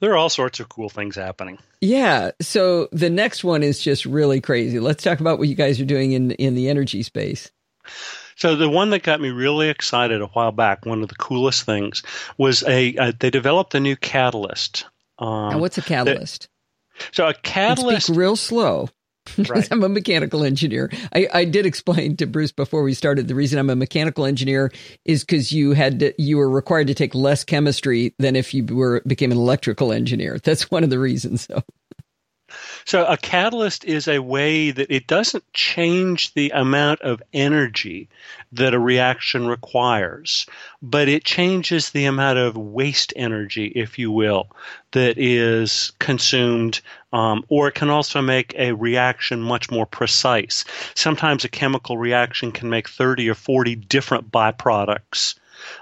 [0.01, 1.59] there are all sorts of cool things happening.
[1.81, 2.31] Yeah.
[2.41, 4.81] So the next one is just really crazy.
[4.81, 7.51] Let's talk about what you guys are doing in in the energy space.
[8.37, 11.65] So the one that got me really excited a while back, one of the coolest
[11.65, 12.03] things,
[12.39, 14.87] was a, a they developed a new catalyst.
[15.19, 16.43] Um, now, what's a catalyst?
[16.43, 16.49] That,
[17.11, 18.89] so a catalyst, speak real slow.
[19.49, 19.69] Right.
[19.71, 20.91] I'm a mechanical engineer.
[21.15, 24.73] I, I did explain to Bruce before we started the reason I'm a mechanical engineer
[25.05, 28.65] is because you had to, you were required to take less chemistry than if you
[28.65, 30.39] were became an electrical engineer.
[30.43, 31.43] That's one of the reasons.
[31.43, 31.63] So
[32.85, 38.09] so a catalyst is a way that it doesn't change the amount of energy
[38.53, 40.47] that a reaction requires,
[40.83, 44.49] but it changes the amount of waste energy, if you will,
[44.93, 46.81] that is consumed,
[47.13, 50.65] um, or it can also make a reaction much more precise.
[50.95, 55.35] Sometimes a chemical reaction can make 30 or 40 different byproducts.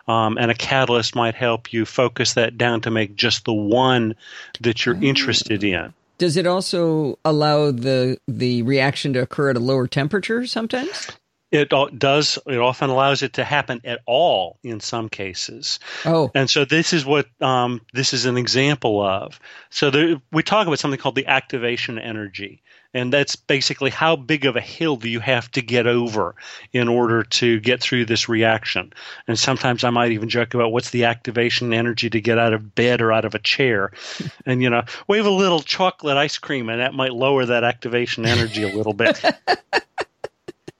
[0.06, 4.14] Um, and a catalyst might help you focus that down to make just the one
[4.60, 5.94] that you're interested in.
[6.20, 11.08] Does it also allow the the reaction to occur at a lower temperature sometimes?
[11.50, 12.38] It does.
[12.46, 15.80] It often allows it to happen at all in some cases.
[16.04, 19.40] Oh, and so this is what um, this is an example of.
[19.70, 24.44] So there, we talk about something called the activation energy, and that's basically how big
[24.44, 26.34] of a hill do you have to get over
[26.72, 28.92] in order to get through this reaction.
[29.28, 32.74] And sometimes I might even joke about what's the activation energy to get out of
[32.74, 33.92] bed or out of a chair.
[34.46, 38.26] and, you know, wave a little chocolate ice cream, and that might lower that activation
[38.26, 39.22] energy a little bit.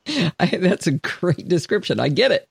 [0.40, 2.00] I, that's a great description.
[2.00, 2.48] I get it.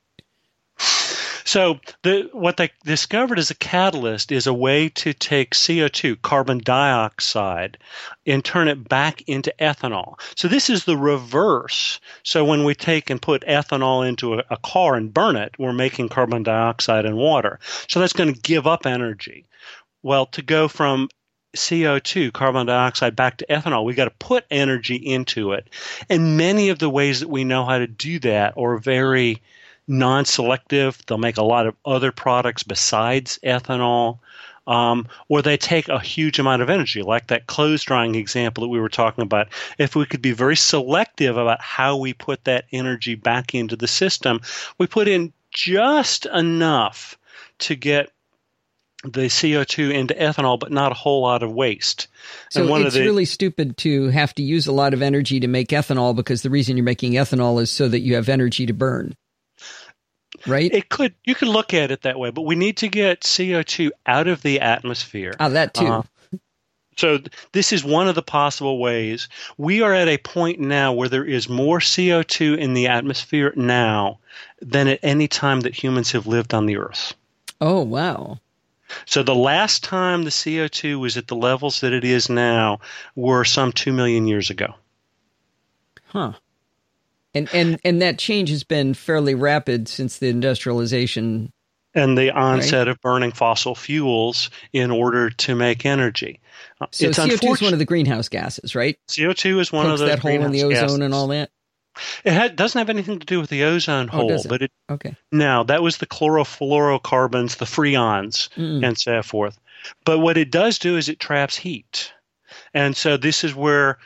[1.49, 6.59] So the, what they discovered as a catalyst is a way to take CO2, carbon
[6.59, 7.79] dioxide,
[8.27, 10.19] and turn it back into ethanol.
[10.35, 11.99] So this is the reverse.
[12.21, 15.73] So when we take and put ethanol into a, a car and burn it, we're
[15.73, 17.59] making carbon dioxide and water.
[17.87, 19.47] So that's going to give up energy.
[20.03, 21.09] Well, to go from
[21.57, 23.85] CO2, carbon dioxide, back to ethanol.
[23.85, 25.67] We've got to put energy into it.
[26.09, 29.41] And many of the ways that we know how to do that are very
[29.89, 30.97] non selective.
[31.05, 34.19] They'll make a lot of other products besides ethanol.
[34.67, 38.67] Um, or they take a huge amount of energy, like that clothes drying example that
[38.67, 39.47] we were talking about.
[39.79, 43.87] If we could be very selective about how we put that energy back into the
[43.87, 44.41] system,
[44.77, 47.17] we put in just enough
[47.59, 48.11] to get
[49.03, 52.07] the CO2 into ethanol, but not a whole lot of waste.
[52.51, 55.69] So it's the, really stupid to have to use a lot of energy to make
[55.69, 59.15] ethanol because the reason you're making ethanol is so that you have energy to burn
[60.47, 60.73] right?
[60.73, 63.91] It could you could look at it that way, but we need to get CO2
[64.05, 65.33] out of the atmosphere.
[65.39, 65.85] Ah, that too.
[65.85, 66.01] Uh,
[66.99, 67.19] so
[67.53, 69.29] this is one of the possible ways.
[69.57, 74.19] We are at a point now where there is more CO2 in the atmosphere now
[74.61, 77.13] than at any time that humans have lived on the earth.
[77.61, 78.39] Oh, wow.
[79.05, 82.81] So the last time the CO2 was at the levels that it is now
[83.15, 84.73] were some 2 million years ago.
[86.07, 86.33] Huh.
[87.33, 91.51] And and and that change has been fairly rapid since the industrialization
[91.95, 92.87] and the onset right?
[92.89, 96.39] of burning fossil fuels in order to make energy.
[96.79, 98.97] Uh, so it's CO2 is one of the greenhouse gases, right?
[99.07, 100.99] CO2 is one Pokes of those that hole in the ozone gases.
[100.99, 101.49] and all that.
[102.23, 104.45] It doesn't have anything to do with the ozone oh, hole, it?
[104.47, 105.15] but it okay.
[105.31, 108.85] Now that was the chlorofluorocarbons, the freons, mm.
[108.85, 109.59] and so forth.
[110.05, 112.13] But what it does do is it traps heat,
[112.73, 113.97] and so this is where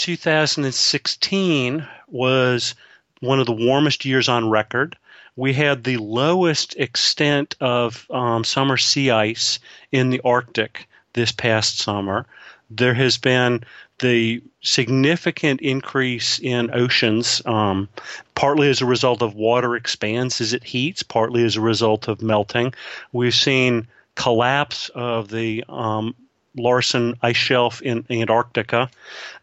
[0.00, 2.74] 2016 was
[3.20, 4.96] one of the warmest years on record.
[5.36, 9.58] We had the lowest extent of um, summer sea ice
[9.92, 12.24] in the Arctic this past summer.
[12.70, 13.62] There has been
[13.98, 17.86] the significant increase in oceans, um,
[18.34, 22.22] partly as a result of water expands as it heats, partly as a result of
[22.22, 22.72] melting.
[23.12, 26.14] We've seen collapse of the um,
[26.56, 28.90] Larsen ice shelf in Antarctica,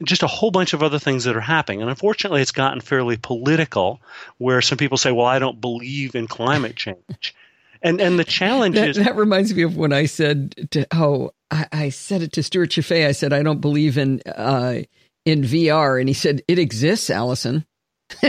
[0.03, 1.81] just a whole bunch of other things that are happening.
[1.81, 4.01] And unfortunately, it's gotten fairly political,
[4.37, 7.35] where some people say, "Well, I don't believe in climate change."
[7.79, 11.31] And and the challenge that, is that reminds me of when I said to oh
[11.51, 13.05] I, I said it to Stewart Cheifet.
[13.05, 14.79] I said I don't believe in uh,
[15.25, 17.65] in VR, and he said it exists, Allison.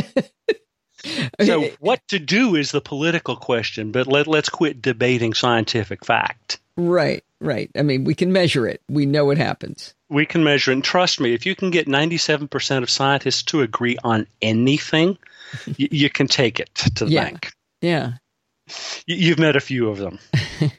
[1.40, 6.60] so what to do is the political question, but let let's quit debating scientific fact.
[6.78, 7.70] Right, right.
[7.76, 8.80] I mean, we can measure it.
[8.88, 9.94] We know what happens.
[10.08, 10.74] We can measure it.
[10.74, 15.18] And trust me, if you can get 97% of scientists to agree on anything,
[15.66, 17.24] y- you can take it to the yeah.
[17.24, 17.52] bank.
[17.82, 18.12] Yeah.
[18.68, 20.20] Y- you've met a few of them.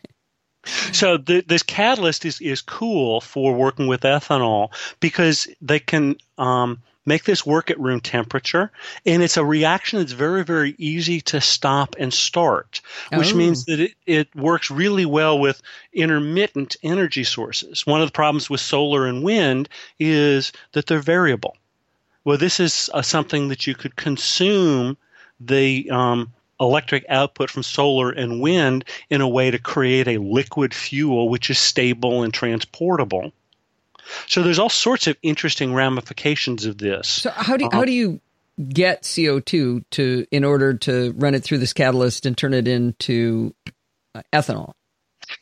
[0.93, 4.69] so the, this catalyst is, is cool for working with ethanol
[5.01, 8.71] because they can um, make this work at room temperature.
[9.05, 12.81] And it's a reaction that's very very easy to stop and start
[13.13, 13.37] which Oh.
[13.37, 15.61] means that it, it works really well with
[15.93, 17.85] intermittent energy sources.
[17.85, 21.55] One of the problems with solar and wind is that they're variable.
[22.25, 24.97] Well this is uh, something that you could consume
[25.39, 30.73] the um, electric output from solar and wind in a way to create a liquid
[30.73, 33.31] fuel which is stable and transportable
[34.27, 37.07] so there's all sorts of interesting ramifications of this.
[37.07, 37.77] So how do Uh-huh.
[37.77, 38.19] how do you
[38.73, 42.67] get CO two to in order to run it through this catalyst and turn it
[42.67, 43.53] into
[44.15, 44.73] uh, ethanol?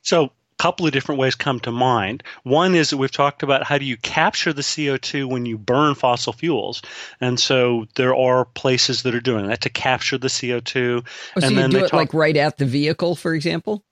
[0.03, 0.29] So a
[0.63, 2.23] couple of different ways come to mind.
[2.43, 5.95] One is that we've talked about how do you capture the CO2 when you burn
[5.95, 6.81] fossil fuels.
[7.21, 11.03] And so there are places that are doing that to capture the CO2
[11.35, 13.33] Oh, so and you then do they it talk like right at the vehicle, for
[13.33, 13.83] example?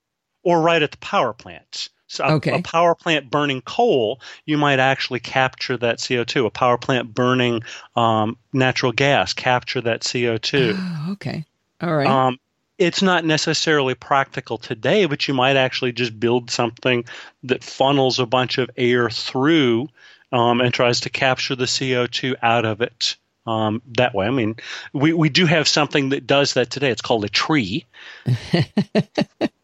[0.44, 1.90] or right at the power plants.
[2.08, 6.46] So a, a power plant burning coal, you might actually capture that CO2.
[6.46, 7.64] A power plant burning
[7.96, 10.76] um, natural gas, capture that CO2.
[10.78, 11.46] Oh, okay.
[11.82, 12.08] All right.
[12.08, 12.40] Um,
[12.78, 17.06] it's not necessarily practical today, but you might actually just build something
[17.44, 19.88] that funnels a bunch of air through
[20.32, 23.16] um, and tries to capture the CO2 out of it
[23.48, 24.28] um, that way.
[24.28, 24.58] I mean,
[24.92, 26.90] we, we do have something that does that today.
[26.90, 27.86] It's called a tree.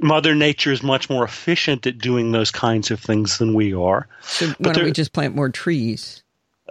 [0.00, 4.06] Mother Nature is much more efficient at doing those kinds of things than we are.
[4.22, 6.22] so why don't we just plant more trees?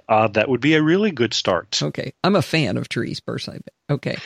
[0.09, 1.79] Uh, that would be a really good start.
[1.81, 2.13] Okay.
[2.23, 3.59] I'm a fan of trees personally.
[3.65, 4.17] But okay.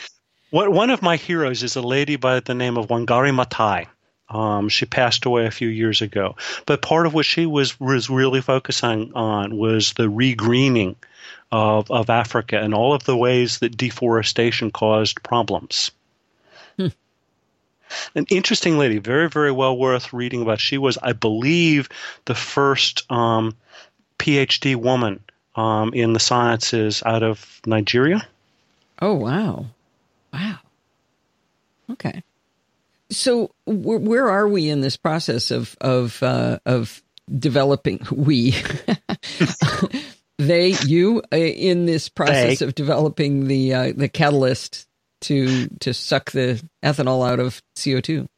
[0.50, 3.86] What, one of my heroes is a lady by the name of Wangari Maathai.
[4.28, 8.08] Um, she passed away a few years ago, but part of what she was was
[8.08, 10.96] really focusing on was the regreening
[11.50, 15.90] of of Africa and all of the ways that deforestation caused problems.
[18.14, 20.60] An interesting lady, very very well worth reading about.
[20.60, 21.88] She was, I believe,
[22.24, 23.56] the first um,
[24.18, 25.20] PhD woman
[25.56, 28.26] um, in the sciences out of Nigeria.
[29.00, 29.66] Oh wow,
[30.32, 30.58] wow.
[31.90, 32.22] Okay.
[33.10, 37.02] So where, where are we in this process of of uh, of
[37.38, 38.54] developing we
[40.38, 42.66] they you uh, in this process They.
[42.66, 44.86] of developing the uh, the catalyst
[45.22, 48.28] to to suck the ethanol out of CO two?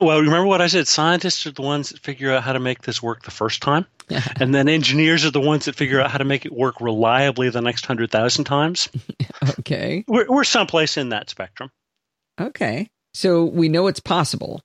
[0.00, 0.88] Well, remember what I said?
[0.88, 3.84] Scientists are the ones that figure out how to make this work the first time,
[4.40, 7.50] and then engineers are the ones that figure out how to make it work reliably
[7.50, 8.88] the next hundred thousand times.
[9.60, 10.04] Okay.
[10.06, 11.70] We're, we're someplace in that spectrum.
[12.38, 12.88] Okay.
[13.14, 14.60] So we know it's possible.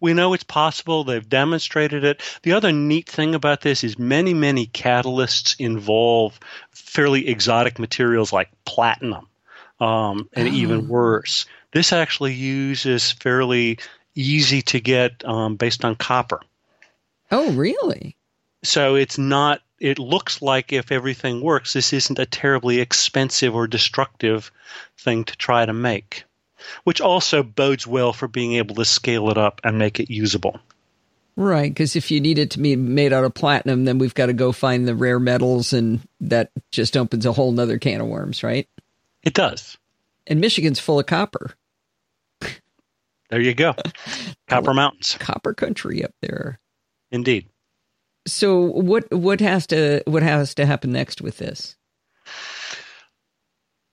[0.00, 1.04] We know it's possible.
[1.04, 2.20] They've demonstrated it.
[2.42, 6.38] The other neat thing about this is many, many catalysts involve
[6.72, 9.28] fairly exotic materials like platinum,
[9.82, 10.52] um, and Oh.
[10.52, 11.46] even worse.
[11.72, 13.78] This actually uses fairly
[14.14, 16.40] easy to get um, based on copper.
[17.30, 18.14] Oh, really?
[18.62, 23.66] So it's not, it looks like if everything works, this isn't a terribly expensive or
[23.66, 24.52] destructive
[24.98, 26.24] thing to try to make,
[26.84, 30.60] which also bodes well for being able to scale it up and make it usable.
[31.34, 34.26] Right, because if you need it to be made out of platinum, then we've got
[34.26, 38.06] to go find the rare metals, and that just opens a whole nother can of
[38.06, 38.68] worms, right?
[39.22, 39.76] It does.
[40.26, 41.54] And Michigan's full of copper,
[43.30, 43.74] There you go.
[44.48, 45.16] Copper Mountains.
[45.18, 46.60] copper country up there.
[47.10, 47.48] Indeed.
[48.26, 51.76] So what what has to what has to happen next with this?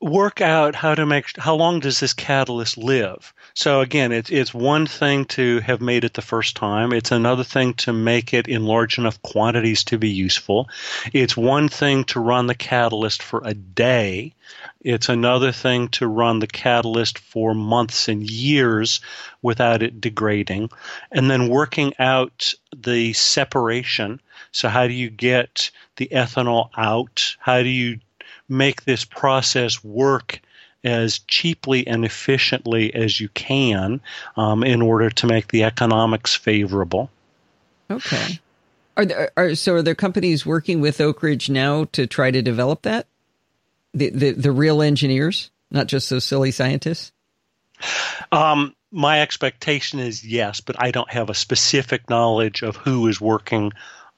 [0.02, 3.34] Work out how to make how long does this catalyst live?
[3.54, 6.94] So again it's it's one thing to have made it the first time.
[6.94, 10.70] It's another thing to make it in large enough quantities to be useful.
[11.12, 14.34] It's one thing to run the catalyst for a day.
[14.82, 19.02] It's another thing to run the catalyst for months and years
[19.42, 20.70] without it degrading.
[21.12, 24.22] And then working out the separation.
[24.52, 27.36] So how do you get the ethanol out?
[27.40, 28.00] How do you
[28.50, 30.42] make this process work
[30.84, 34.02] as cheaply and efficiently as you can
[34.38, 37.10] um, in order to make the economics favorable.
[37.92, 38.40] Okay.
[38.98, 42.42] Are there are so are there companies working with Oak Ridge now to try to
[42.42, 43.08] develop that?
[43.94, 47.12] The the, the real engineers, not just those silly scientists?
[48.32, 53.22] Um, my expectation is yes, but I don't have a specific knowledge of who is
[53.22, 53.72] working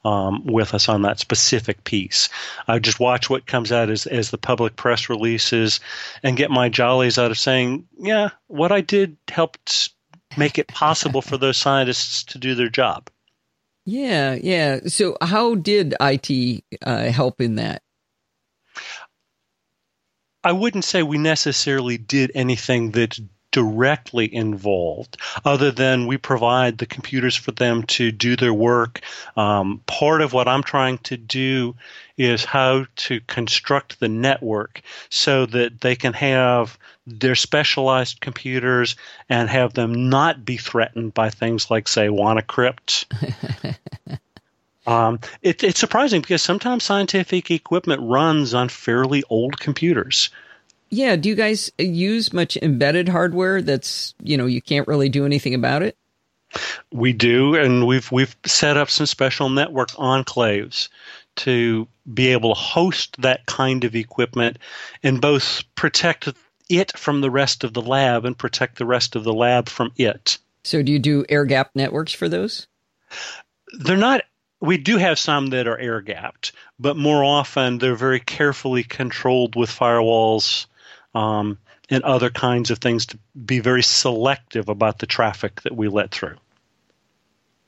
[0.04, 2.28] um, with us on that specific piece.
[2.66, 5.80] I just watch what comes out as, as the public press releases
[6.22, 9.90] and get my jollies out of saying, yeah, what I did helped
[10.36, 13.10] make it possible for those scientists to do their job.
[13.84, 14.80] Yeah, yeah.
[14.86, 17.82] So, how did IT uh, help in that?
[20.44, 23.20] I wouldn't say we necessarily did anything that's
[23.52, 29.00] directly involved, other than we provide the computers for them to do their work.
[29.36, 31.76] Um, part of what I'm trying to do
[32.18, 38.96] is how to construct the network so that they can have their specialized computers
[39.28, 43.76] and have them not be threatened by things like, say, WannaCrypt.
[44.86, 50.30] um, it, it's surprising because sometimes scientific equipment runs on fairly old computers.
[50.92, 51.16] Yeah.
[51.16, 55.54] Do you guys use much embedded hardware that's, you know, you can't really do anything
[55.54, 55.96] about it?
[56.92, 60.90] We do, and we've we've set up some special network enclaves
[61.36, 64.58] to be able to host that kind of equipment
[65.02, 66.28] and both protect
[66.68, 69.92] it from the rest of the lab and protect the rest of the lab from
[69.96, 70.36] it.
[70.62, 72.66] So, do you do air gap networks for those?
[73.78, 74.24] They're not.
[74.60, 79.56] We do have some that are air gapped, but more often they're very carefully controlled
[79.56, 80.66] with firewalls
[81.14, 81.58] um,
[81.90, 86.10] and other kinds of things to be very selective about the traffic that we let
[86.10, 86.36] through.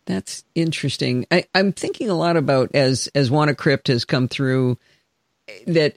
[0.06, 1.26] That's interesting.
[1.30, 4.78] I, am thinking a lot about as as WannaCrypt has come through
[5.66, 5.96] that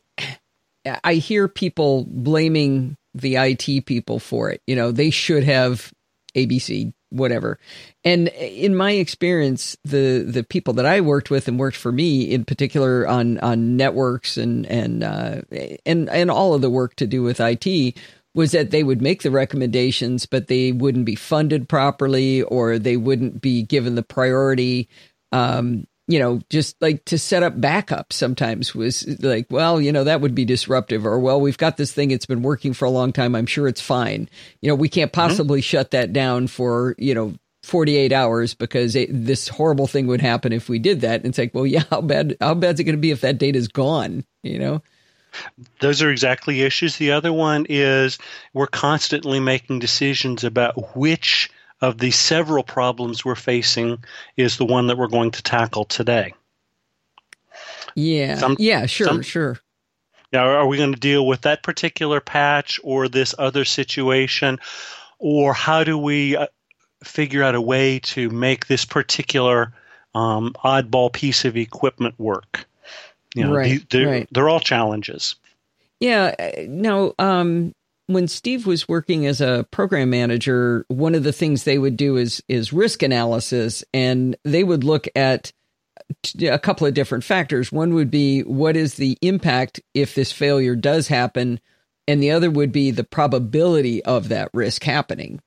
[1.04, 4.62] I hear people blaming the IT people for it.
[4.68, 5.92] You know, they should have
[6.36, 7.60] ABC whatever.
[8.04, 12.24] And in my experience, the the people that I worked with and worked for me
[12.24, 15.42] in particular on on networks and and uh,
[15.86, 17.98] and and all of the work to do with IT
[18.34, 22.96] was that they would make the recommendations, but they wouldn't be funded properly, or they
[22.96, 24.88] wouldn't be given the priority.
[25.32, 30.06] Um, you know, just like to set up backup sometimes was like, well, you know,
[30.06, 32.12] that would be disruptive or, well, we've got this thing.
[32.12, 33.36] It's been working for a long time.
[33.36, 34.30] I'm sure it's fine.
[34.62, 35.28] You know, we can't mm-hmm.
[35.28, 35.66] possibly mm-hmm.
[35.66, 40.54] shut that down for, you know, 48 hours because it, this horrible thing would happen
[40.54, 41.22] if we did that.
[41.22, 43.22] And it's like, well, yeah, how bad, how bad is it going to be if
[43.22, 44.24] that data is gone?
[44.44, 44.82] You know?
[45.82, 46.96] Those are exactly issues.
[46.96, 48.18] The other one is
[48.54, 51.50] we're constantly making decisions about which
[51.82, 54.00] of the several problems we're facing
[54.36, 56.34] is the one that we're going to tackle today.
[57.96, 58.36] Yeah.
[58.36, 59.60] Some, yeah, sure, some, sure.
[60.34, 64.60] Now, are we going to deal with that particular patch or this other situation?
[65.20, 66.48] Or how do we uh,
[67.04, 69.74] figure out a way to make this particular
[70.14, 72.68] um, oddball piece of equipment work?
[73.36, 74.28] You know, right, they're, right.
[74.32, 75.36] they're all challenges.
[76.00, 76.36] Yeah.
[76.38, 77.74] Uh, now, um,
[78.08, 82.18] when Steve was working as a program manager, one of the things they would do
[82.18, 85.52] is is risk analysis, and they would look at
[86.42, 87.72] a couple of different factors.
[87.72, 91.60] One would be what is the impact if this failure does happen,
[92.08, 95.42] and the other would be the probability of that risk happening.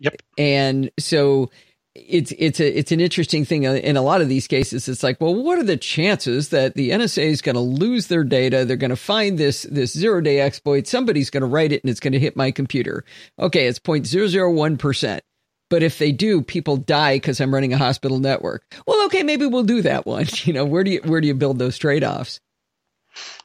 [0.00, 0.16] Yep.
[0.38, 1.50] And so
[1.94, 4.88] it's it's a it's an interesting thing in a lot of these cases.
[4.88, 8.24] It's like, well, what are the chances that the NSA is going to lose their
[8.24, 8.64] data?
[8.64, 10.86] They're going to find this this zero day exploit.
[10.86, 13.04] Somebody's going to write it, and it's going to hit my computer.
[13.38, 15.22] Okay, it's 0.001 percent.
[15.70, 18.64] But if they do, people die because I'm running a hospital network.
[18.86, 20.26] Well, okay, maybe we'll do that one.
[20.44, 22.40] You know, where do you where do you build those trade offs?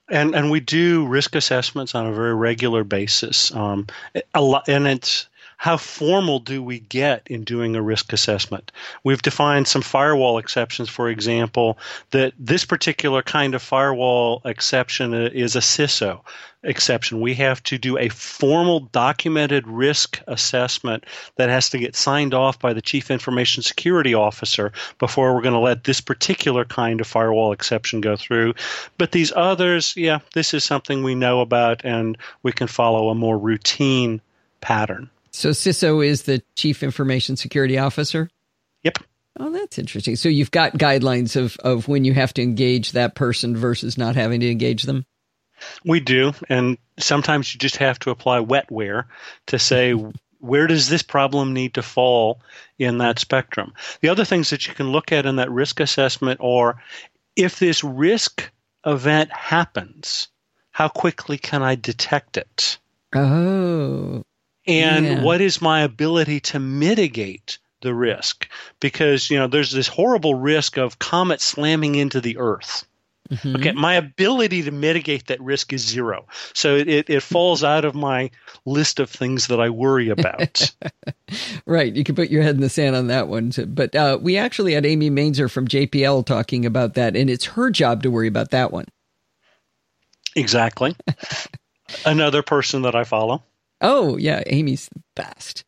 [0.09, 3.53] And and we do risk assessments on a very regular basis.
[3.53, 3.85] Um,
[4.33, 5.27] a lot, and it's
[5.59, 8.71] how formal do we get in doing a risk assessment?
[9.03, 11.77] We've defined some firewall exceptions, for example,
[12.11, 16.21] that this particular kind of firewall exception is a CISO
[16.63, 17.19] exception.
[17.19, 21.05] We have to do a formal documented risk assessment
[21.35, 25.53] that has to get signed off by the chief information security officer before we're going
[25.55, 28.53] to let this particular kind of firewall exception go through.
[28.97, 33.15] But these others, yeah, this is something we know about and we can follow a
[33.15, 34.21] more routine
[34.61, 35.09] pattern.
[35.31, 38.29] So CISO is the Chief Information Security Officer?
[38.83, 38.99] Yep.
[39.39, 40.15] Oh, that's interesting.
[40.15, 44.15] So you've got guidelines of, of when you have to engage that person versus not
[44.15, 45.05] having to engage them?
[45.85, 46.33] We do.
[46.47, 49.05] And sometimes you just have to apply wetware
[49.47, 49.93] to say,
[50.39, 52.41] where does this problem need to fall
[52.77, 53.73] in that spectrum?
[54.01, 56.81] The other things that you can look at in that risk assessment are
[57.35, 58.49] if this risk
[58.85, 60.29] event happens,
[60.71, 62.77] how quickly can I detect it?
[63.13, 64.23] Oh,
[64.69, 65.23] and yeah.
[65.23, 68.47] what is my ability to mitigate the risk?
[68.79, 72.85] Because you know there's this horrible risk of comets slamming into the earth.
[73.29, 73.57] Mm-hmm.
[73.57, 76.25] okay my ability to mitigate that risk is zero.
[76.53, 78.31] So it, it falls out of my
[78.65, 80.73] list of things that i worry about.
[81.67, 83.67] Right you can put your head in the sand on that one too.
[83.67, 87.69] but uh, we actually had amy mainzer from jpl talking about that and it's her
[87.69, 88.85] job to worry about that one.
[90.35, 90.95] Exactly.
[92.05, 93.43] Another person that i follow
[93.81, 95.63] Oh, yeah, Amy's the best.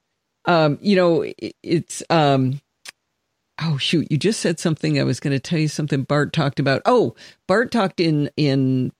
[0.45, 2.61] Um, you know, it, it's um,
[3.61, 4.99] oh shoot, you just said something.
[4.99, 6.03] I was going to tell you something.
[6.03, 6.81] Bart talked about.
[6.85, 7.15] Oh,
[7.47, 8.91] Bart talked in in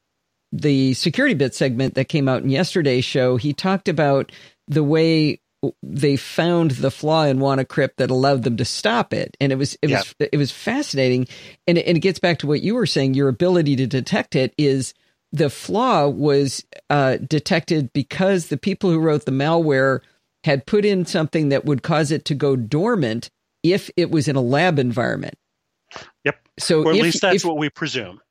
[0.52, 3.38] the security bit segment that came out in yesterday's show.
[3.38, 4.32] He talked about
[4.68, 5.40] the way
[5.84, 9.78] they found the flaw in WannaCrypt that allowed them to stop it, and it was
[9.82, 11.28] it was it was fascinating,
[11.68, 13.14] and it, and it gets back to what you were saying.
[13.14, 14.94] Your ability to detect it is
[15.32, 20.02] the flaw was uh, detected because the people who wrote the malware
[20.44, 23.30] had put in something that would cause it to go dormant
[23.64, 25.36] if it was in a lab environment.
[26.26, 26.40] Yep.
[26.60, 28.22] So, or at if, least that's if, what we presume.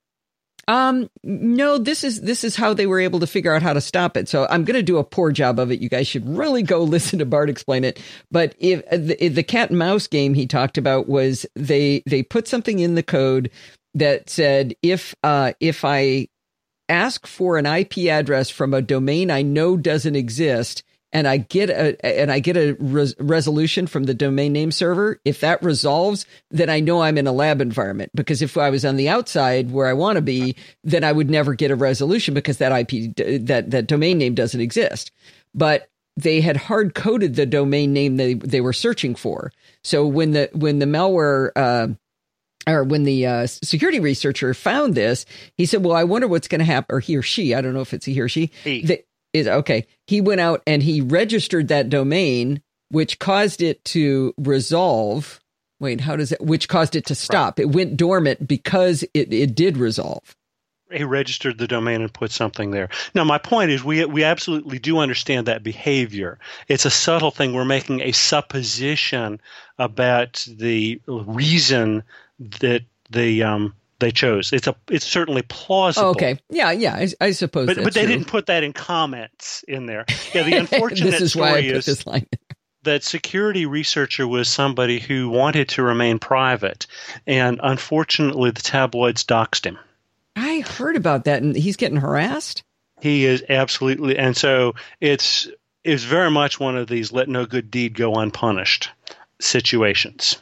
[0.68, 3.80] Um, no, this is this is how they were able to figure out how to
[3.80, 4.28] stop it.
[4.28, 5.80] So I'm going to do a poor job of it.
[5.80, 8.00] You guys should really go listen to Bart explain it.
[8.30, 12.46] But if the, the cat and mouse game he talked about was they they put
[12.46, 13.50] something in the code
[13.94, 16.28] that said if uh if I
[16.90, 20.82] ask for an IP address from a domain I know doesn't exist,
[21.12, 25.20] and I get a and I get a res- resolution from the domain name server,
[25.24, 28.10] if that resolves, then I know I'm in a lab environment.
[28.14, 31.30] Because if I was on the outside where I want to be, then I would
[31.30, 33.16] never get a resolution because that IP
[33.46, 35.10] that that domain name doesn't exist.
[35.54, 39.52] But they had hard coded the domain name they they were searching for.
[39.82, 41.88] So when the when the malware uh,
[42.66, 46.58] or when the uh, security researcher found this, he said, "Well, I wonder what's going
[46.60, 48.50] to happen." Or he or she, I don't know if it's a he or she.
[48.64, 48.82] He.
[48.82, 49.86] They, is okay.
[50.06, 55.40] He went out and he registered that domain, which caused it to resolve.
[55.78, 56.40] Wait, how does it?
[56.40, 57.58] Which caused it to stop?
[57.58, 57.66] Right.
[57.66, 60.36] It went dormant because it it did resolve.
[60.90, 62.88] He registered the domain and put something there.
[63.14, 66.38] Now, my point is, we we absolutely do understand that behavior.
[66.66, 67.52] It's a subtle thing.
[67.52, 69.40] We're making a supposition
[69.78, 72.02] about the reason
[72.40, 74.52] that the um, they chose.
[74.52, 76.08] It's a it's certainly plausible.
[76.08, 77.66] Oh, okay, yeah, yeah, I, I suppose.
[77.66, 78.12] But but they true.
[78.12, 80.06] didn't put that in comments in there.
[80.34, 82.26] Yeah, the unfortunate this is story why I put is this line.
[82.82, 86.86] that security researcher was somebody who wanted to remain private,
[87.26, 89.78] and unfortunately, the tabloids doxed him.
[90.34, 92.64] I heard about that, and he's getting harassed.
[93.00, 95.48] He is absolutely, and so it's
[95.84, 98.90] it's very much one of these "let no good deed go unpunished"
[99.40, 100.36] situations.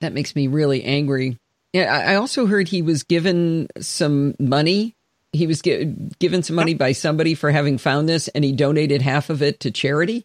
[0.00, 1.38] That makes me really angry
[1.72, 4.94] yeah, I also heard he was given some money.
[5.32, 9.28] He was given some money by somebody for having found this, and he donated half
[9.28, 10.24] of it to charity.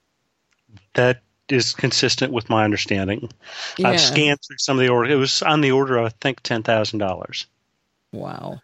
[0.93, 3.29] That is consistent with my understanding.
[3.77, 3.89] Yeah.
[3.89, 5.11] I've scanned through some of the order.
[5.11, 7.45] It was on the order of I think ten thousand dollars.
[8.13, 8.61] Wow.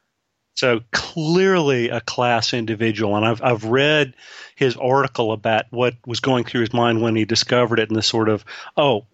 [0.56, 4.14] So clearly a class individual, and I've I've read
[4.56, 8.02] his article about what was going through his mind when he discovered it, and the
[8.02, 8.46] sort of
[8.78, 9.06] oh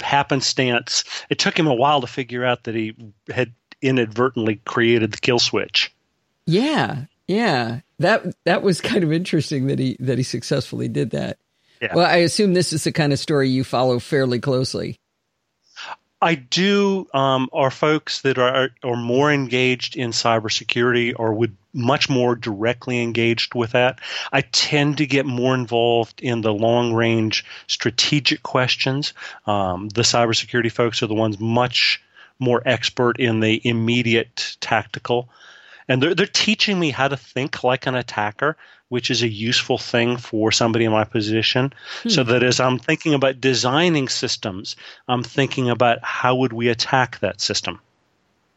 [0.00, 1.04] happenstance.
[1.28, 2.94] It took him a while to figure out that he
[3.28, 5.92] had inadvertently created the kill switch.
[6.46, 7.80] Yeah, yeah.
[7.98, 11.38] That that was kind of interesting that he that he successfully did that.
[11.80, 11.94] Yeah.
[11.94, 15.00] Well, I assume this is the kind of story you follow fairly closely.
[16.22, 17.08] I do.
[17.14, 23.02] Um, are folks that are are more engaged in cybersecurity or would much more directly
[23.02, 24.00] engaged with that.
[24.32, 29.12] I tend to get more involved in the long range strategic questions.
[29.46, 32.02] Um, the cybersecurity folks are the ones much
[32.38, 35.28] more expert in the immediate tactical.
[35.88, 38.56] And they're, they're teaching me how to think like an attacker,
[38.88, 41.72] which is a useful thing for somebody in my position.
[42.02, 42.08] Hmm.
[42.08, 44.76] So that as I'm thinking about designing systems,
[45.08, 47.80] I'm thinking about how would we attack that system.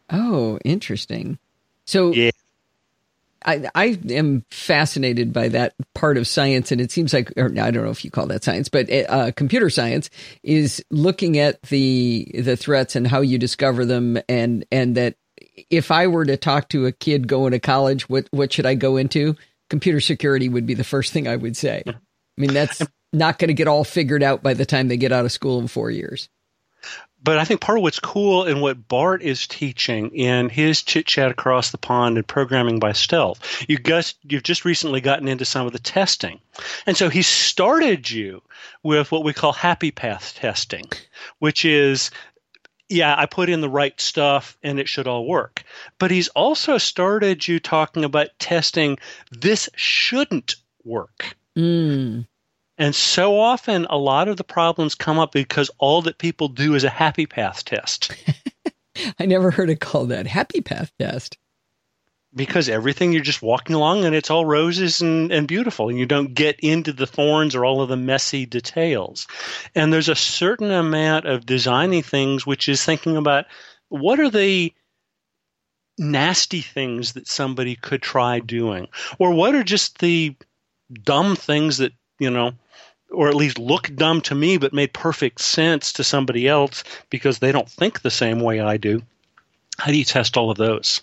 [0.10, 1.38] Oh, interesting.
[1.86, 2.32] So yeah.
[3.46, 7.72] I, I am fascinated by that part of science, and it seems like, or I
[7.72, 10.10] don't know if you call that science, but uh, computer science
[10.44, 15.16] is looking at the the threats and how you discover them, and and that
[15.70, 18.76] if I were to talk to a kid going to college, what what should I
[18.76, 19.36] go into?
[19.70, 21.84] Computer security would be the first thing I would say.
[21.88, 21.94] I
[22.38, 22.82] mean, that's
[23.12, 25.60] not going to get all figured out by the time they get out of school
[25.60, 26.30] in four years
[27.24, 31.06] but I think part of what's cool in what Bart is teaching in his chit
[31.06, 35.46] chat across the pond and programming by stealth, you guys, you've just recently gotten into
[35.46, 36.40] some of the testing,
[36.86, 38.42] and so he started you
[38.84, 40.86] with what we call happy path testing,
[41.40, 42.12] which is
[42.90, 45.64] yeah, I put in the right stuff and it should all work.
[45.98, 49.00] But he's also started you talking about testing
[49.32, 51.36] this shouldn't work.
[51.58, 52.28] Mm.
[52.84, 56.76] And so often, a lot of the problems come up because all that people do
[56.76, 58.14] is a happy path test.
[59.20, 61.38] I never heard it called that happy path test.
[62.36, 66.06] Because everything you're just walking along and it's all roses and, and beautiful, and you
[66.06, 69.28] don't get into the thorns or all of the messy details.
[69.74, 73.46] And there's a certain amount of designing things which is thinking about
[73.88, 74.74] what are the
[75.98, 80.36] nasty things that somebody could try doing, or what are just the
[81.02, 82.52] dumb things that you know
[83.14, 87.40] or at least look dumb to me, but made perfect sense to somebody else because
[87.40, 89.02] they don't think the same way I do.
[89.78, 91.02] How do you test all of those?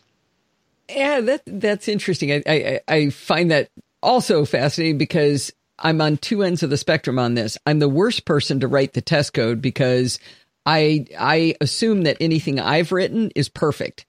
[0.88, 2.32] Yeah, that that's interesting.
[2.32, 3.70] I, I, I find that
[4.02, 7.56] also fascinating because I'm on two ends of the spectrum on this.
[7.66, 10.18] I'm the worst person to write the test code because
[10.66, 14.06] I I assume that anything I've written is perfect.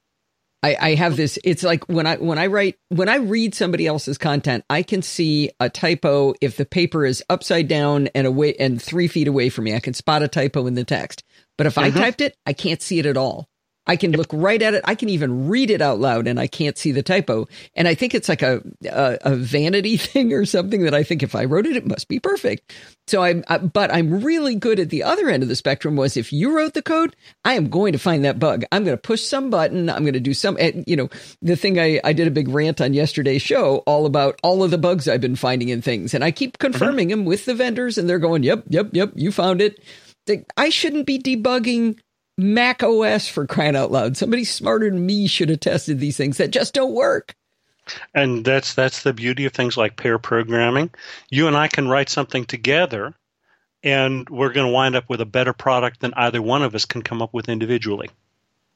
[0.62, 1.38] I, I have this.
[1.42, 5.02] It's like when I when I write when I read somebody else's content, I can
[5.02, 9.48] see a typo if the paper is upside down and away and three feet away
[9.48, 9.74] from me.
[9.74, 11.24] I can spot a typo in the text.
[11.58, 11.96] But if mm-hmm.
[11.96, 13.48] I typed it, I can't see it at all.
[13.86, 14.84] I can look right at it.
[14.86, 17.48] I can even read it out loud and I can't see the typo.
[17.74, 21.22] And I think it's like a, a, a vanity thing or something that I think
[21.22, 22.72] if I wrote it, it must be perfect.
[23.08, 26.16] So I'm, I, but I'm really good at the other end of the spectrum was
[26.16, 28.64] if you wrote the code, I am going to find that bug.
[28.70, 29.90] I'm going to push some button.
[29.90, 30.56] I'm going to do some,
[30.86, 31.08] you know,
[31.40, 34.70] the thing I, I did a big rant on yesterday's show all about all of
[34.70, 36.14] the bugs I've been finding in things.
[36.14, 36.72] And I keep mm-hmm.
[36.72, 37.18] confirming mm-hmm.
[37.18, 39.82] them with the vendors and they're going, yep, yep, yep, you found it.
[40.56, 41.98] I shouldn't be debugging
[42.38, 44.16] Mac OS for crying out loud.
[44.16, 47.34] Somebody smarter than me should have tested these things that just don't work.
[48.14, 50.90] And that's that's the beauty of things like pair programming.
[51.30, 53.14] You and I can write something together
[53.82, 56.84] and we're going to wind up with a better product than either one of us
[56.84, 58.10] can come up with individually.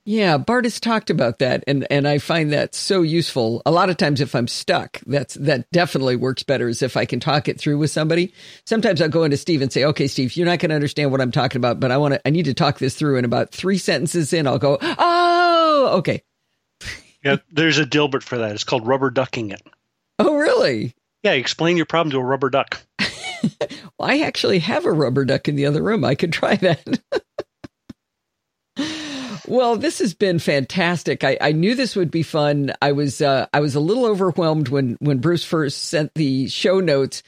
[0.08, 3.60] Yeah, Bart has talked about that, and and I find that so useful.
[3.66, 6.68] A lot of times, if I'm stuck, that's that definitely works better.
[6.68, 8.32] Is if I can talk it through with somebody.
[8.66, 11.20] Sometimes I'll go into Steve and say, "Okay, Steve, you're not going to understand what
[11.20, 12.20] I'm talking about, but I want to.
[12.24, 16.22] I need to talk this through." And about three sentences in, I'll go, "Oh, okay."
[17.24, 18.52] yeah, there's a Dilbert for that.
[18.52, 19.62] It's called rubber ducking it.
[20.20, 20.94] Oh, really?
[21.24, 22.80] Yeah, explain your problem to a rubber duck.
[23.00, 26.04] well, I actually have a rubber duck in the other room.
[26.04, 27.00] I could try that.
[29.48, 31.22] Well, this has been fantastic.
[31.22, 32.72] I, I knew this would be fun.
[32.82, 36.80] I was uh, I was a little overwhelmed when when Bruce first sent the show
[36.80, 37.22] notes.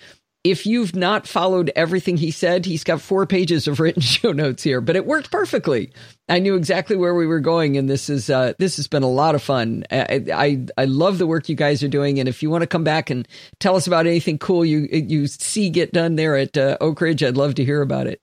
[0.44, 4.62] If you've not followed everything he said, he's got four pages of written show notes
[4.62, 5.92] here, but it worked perfectly.
[6.28, 9.10] I knew exactly where we were going, and this is uh, this has been a
[9.10, 9.84] lot of fun.
[9.90, 12.68] I, I, I love the work you guys are doing, and if you want to
[12.68, 13.28] come back and
[13.60, 17.22] tell us about anything cool you you see get done there at uh, Oak Ridge,
[17.22, 18.20] I'd love to hear about it.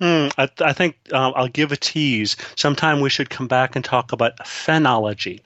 [0.00, 2.36] Mm, I, I, think um, I'll give a tease.
[2.56, 5.40] Sometime we should come back and talk about phenology.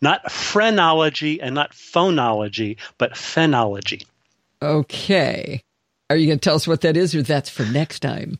[0.00, 4.04] Not phrenology and not phonology, but phenology.
[4.60, 5.62] Okay.
[6.10, 8.38] Are you going to tell us what that is, or that's for next time?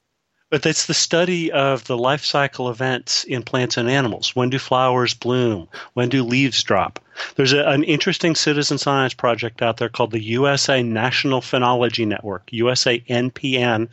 [0.50, 4.34] But it's the study of the life cycle events in plants and animals.
[4.34, 5.68] When do flowers bloom?
[5.92, 6.98] When do leaves drop?
[7.36, 12.46] There's a, an interesting citizen science project out there called the USA National Phenology Network,
[12.50, 13.88] usanpn.org.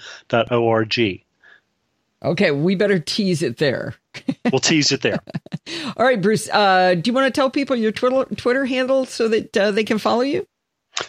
[2.26, 3.96] Okay, we better tease it there.
[4.52, 5.20] we'll tease it there.
[5.98, 6.50] All right, Bruce.
[6.50, 9.84] Uh, do you want to tell people your Twitter Twitter handle so that uh, they
[9.84, 10.48] can follow you?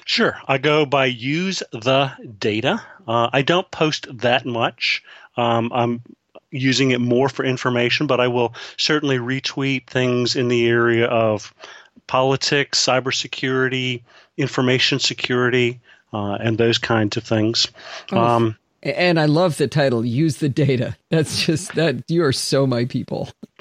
[0.05, 0.37] Sure.
[0.47, 2.83] I go by use the data.
[3.07, 5.03] Uh, I don't post that much.
[5.37, 6.03] Um, I'm
[6.51, 11.55] using it more for information, but I will certainly retweet things in the area of
[12.07, 14.03] politics, cybersecurity,
[14.37, 15.81] information security,
[16.13, 17.69] uh, and those kinds of things.
[18.13, 18.19] Oh.
[18.19, 20.97] Um, and I love the title, Use the Data.
[21.11, 23.31] That's just that you are so my people.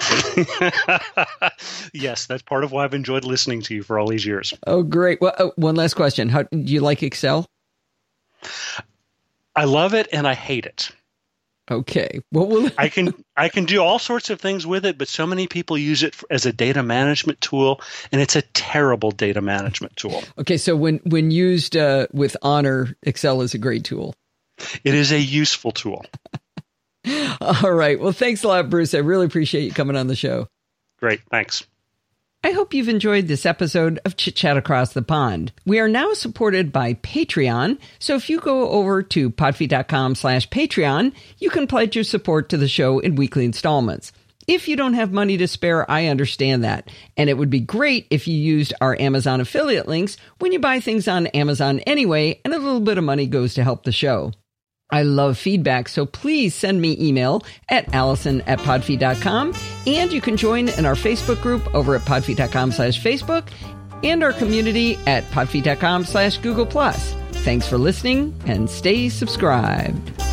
[1.92, 4.54] yes, that's part of why I've enjoyed listening to you for all these years.
[4.66, 5.20] Oh, great.
[5.20, 6.28] Well, uh, one last question.
[6.28, 7.46] How do you like Excel?
[9.54, 10.90] I love it and I hate it.
[11.70, 12.20] Okay.
[12.30, 15.26] What will I can I can do all sorts of things with it, but so
[15.26, 17.80] many people use it as a data management tool,
[18.12, 20.22] and it's a terrible data management tool.
[20.38, 24.14] Okay, so when when used uh, with honor, Excel is a great tool.
[24.84, 26.04] It is a useful tool.
[27.40, 28.00] All right.
[28.00, 28.94] Well, thanks a lot, Bruce.
[28.94, 30.48] I really appreciate you coming on the show.
[30.98, 31.20] Great.
[31.30, 31.64] Thanks.
[32.44, 35.52] I hope you've enjoyed this episode of Chit Chat Across the Pond.
[35.64, 41.12] We are now supported by Patreon, so if you go over to podfeet.com slash Patreon,
[41.38, 44.12] you can pledge your support to the show in weekly installments.
[44.46, 46.88] If you don't have money to spare, I understand that.
[47.16, 50.78] And it would be great if you used our Amazon affiliate links when you buy
[50.78, 54.32] things on Amazon anyway, and a little bit of money goes to help the show.
[54.90, 59.54] I love feedback, so please send me email at allison at podfeet.com.
[59.86, 63.48] And you can join in our Facebook group over at podfeet.com slash Facebook
[64.02, 67.14] and our community at podfeet.com slash Google Plus.
[67.44, 70.25] Thanks for listening and stay subscribed.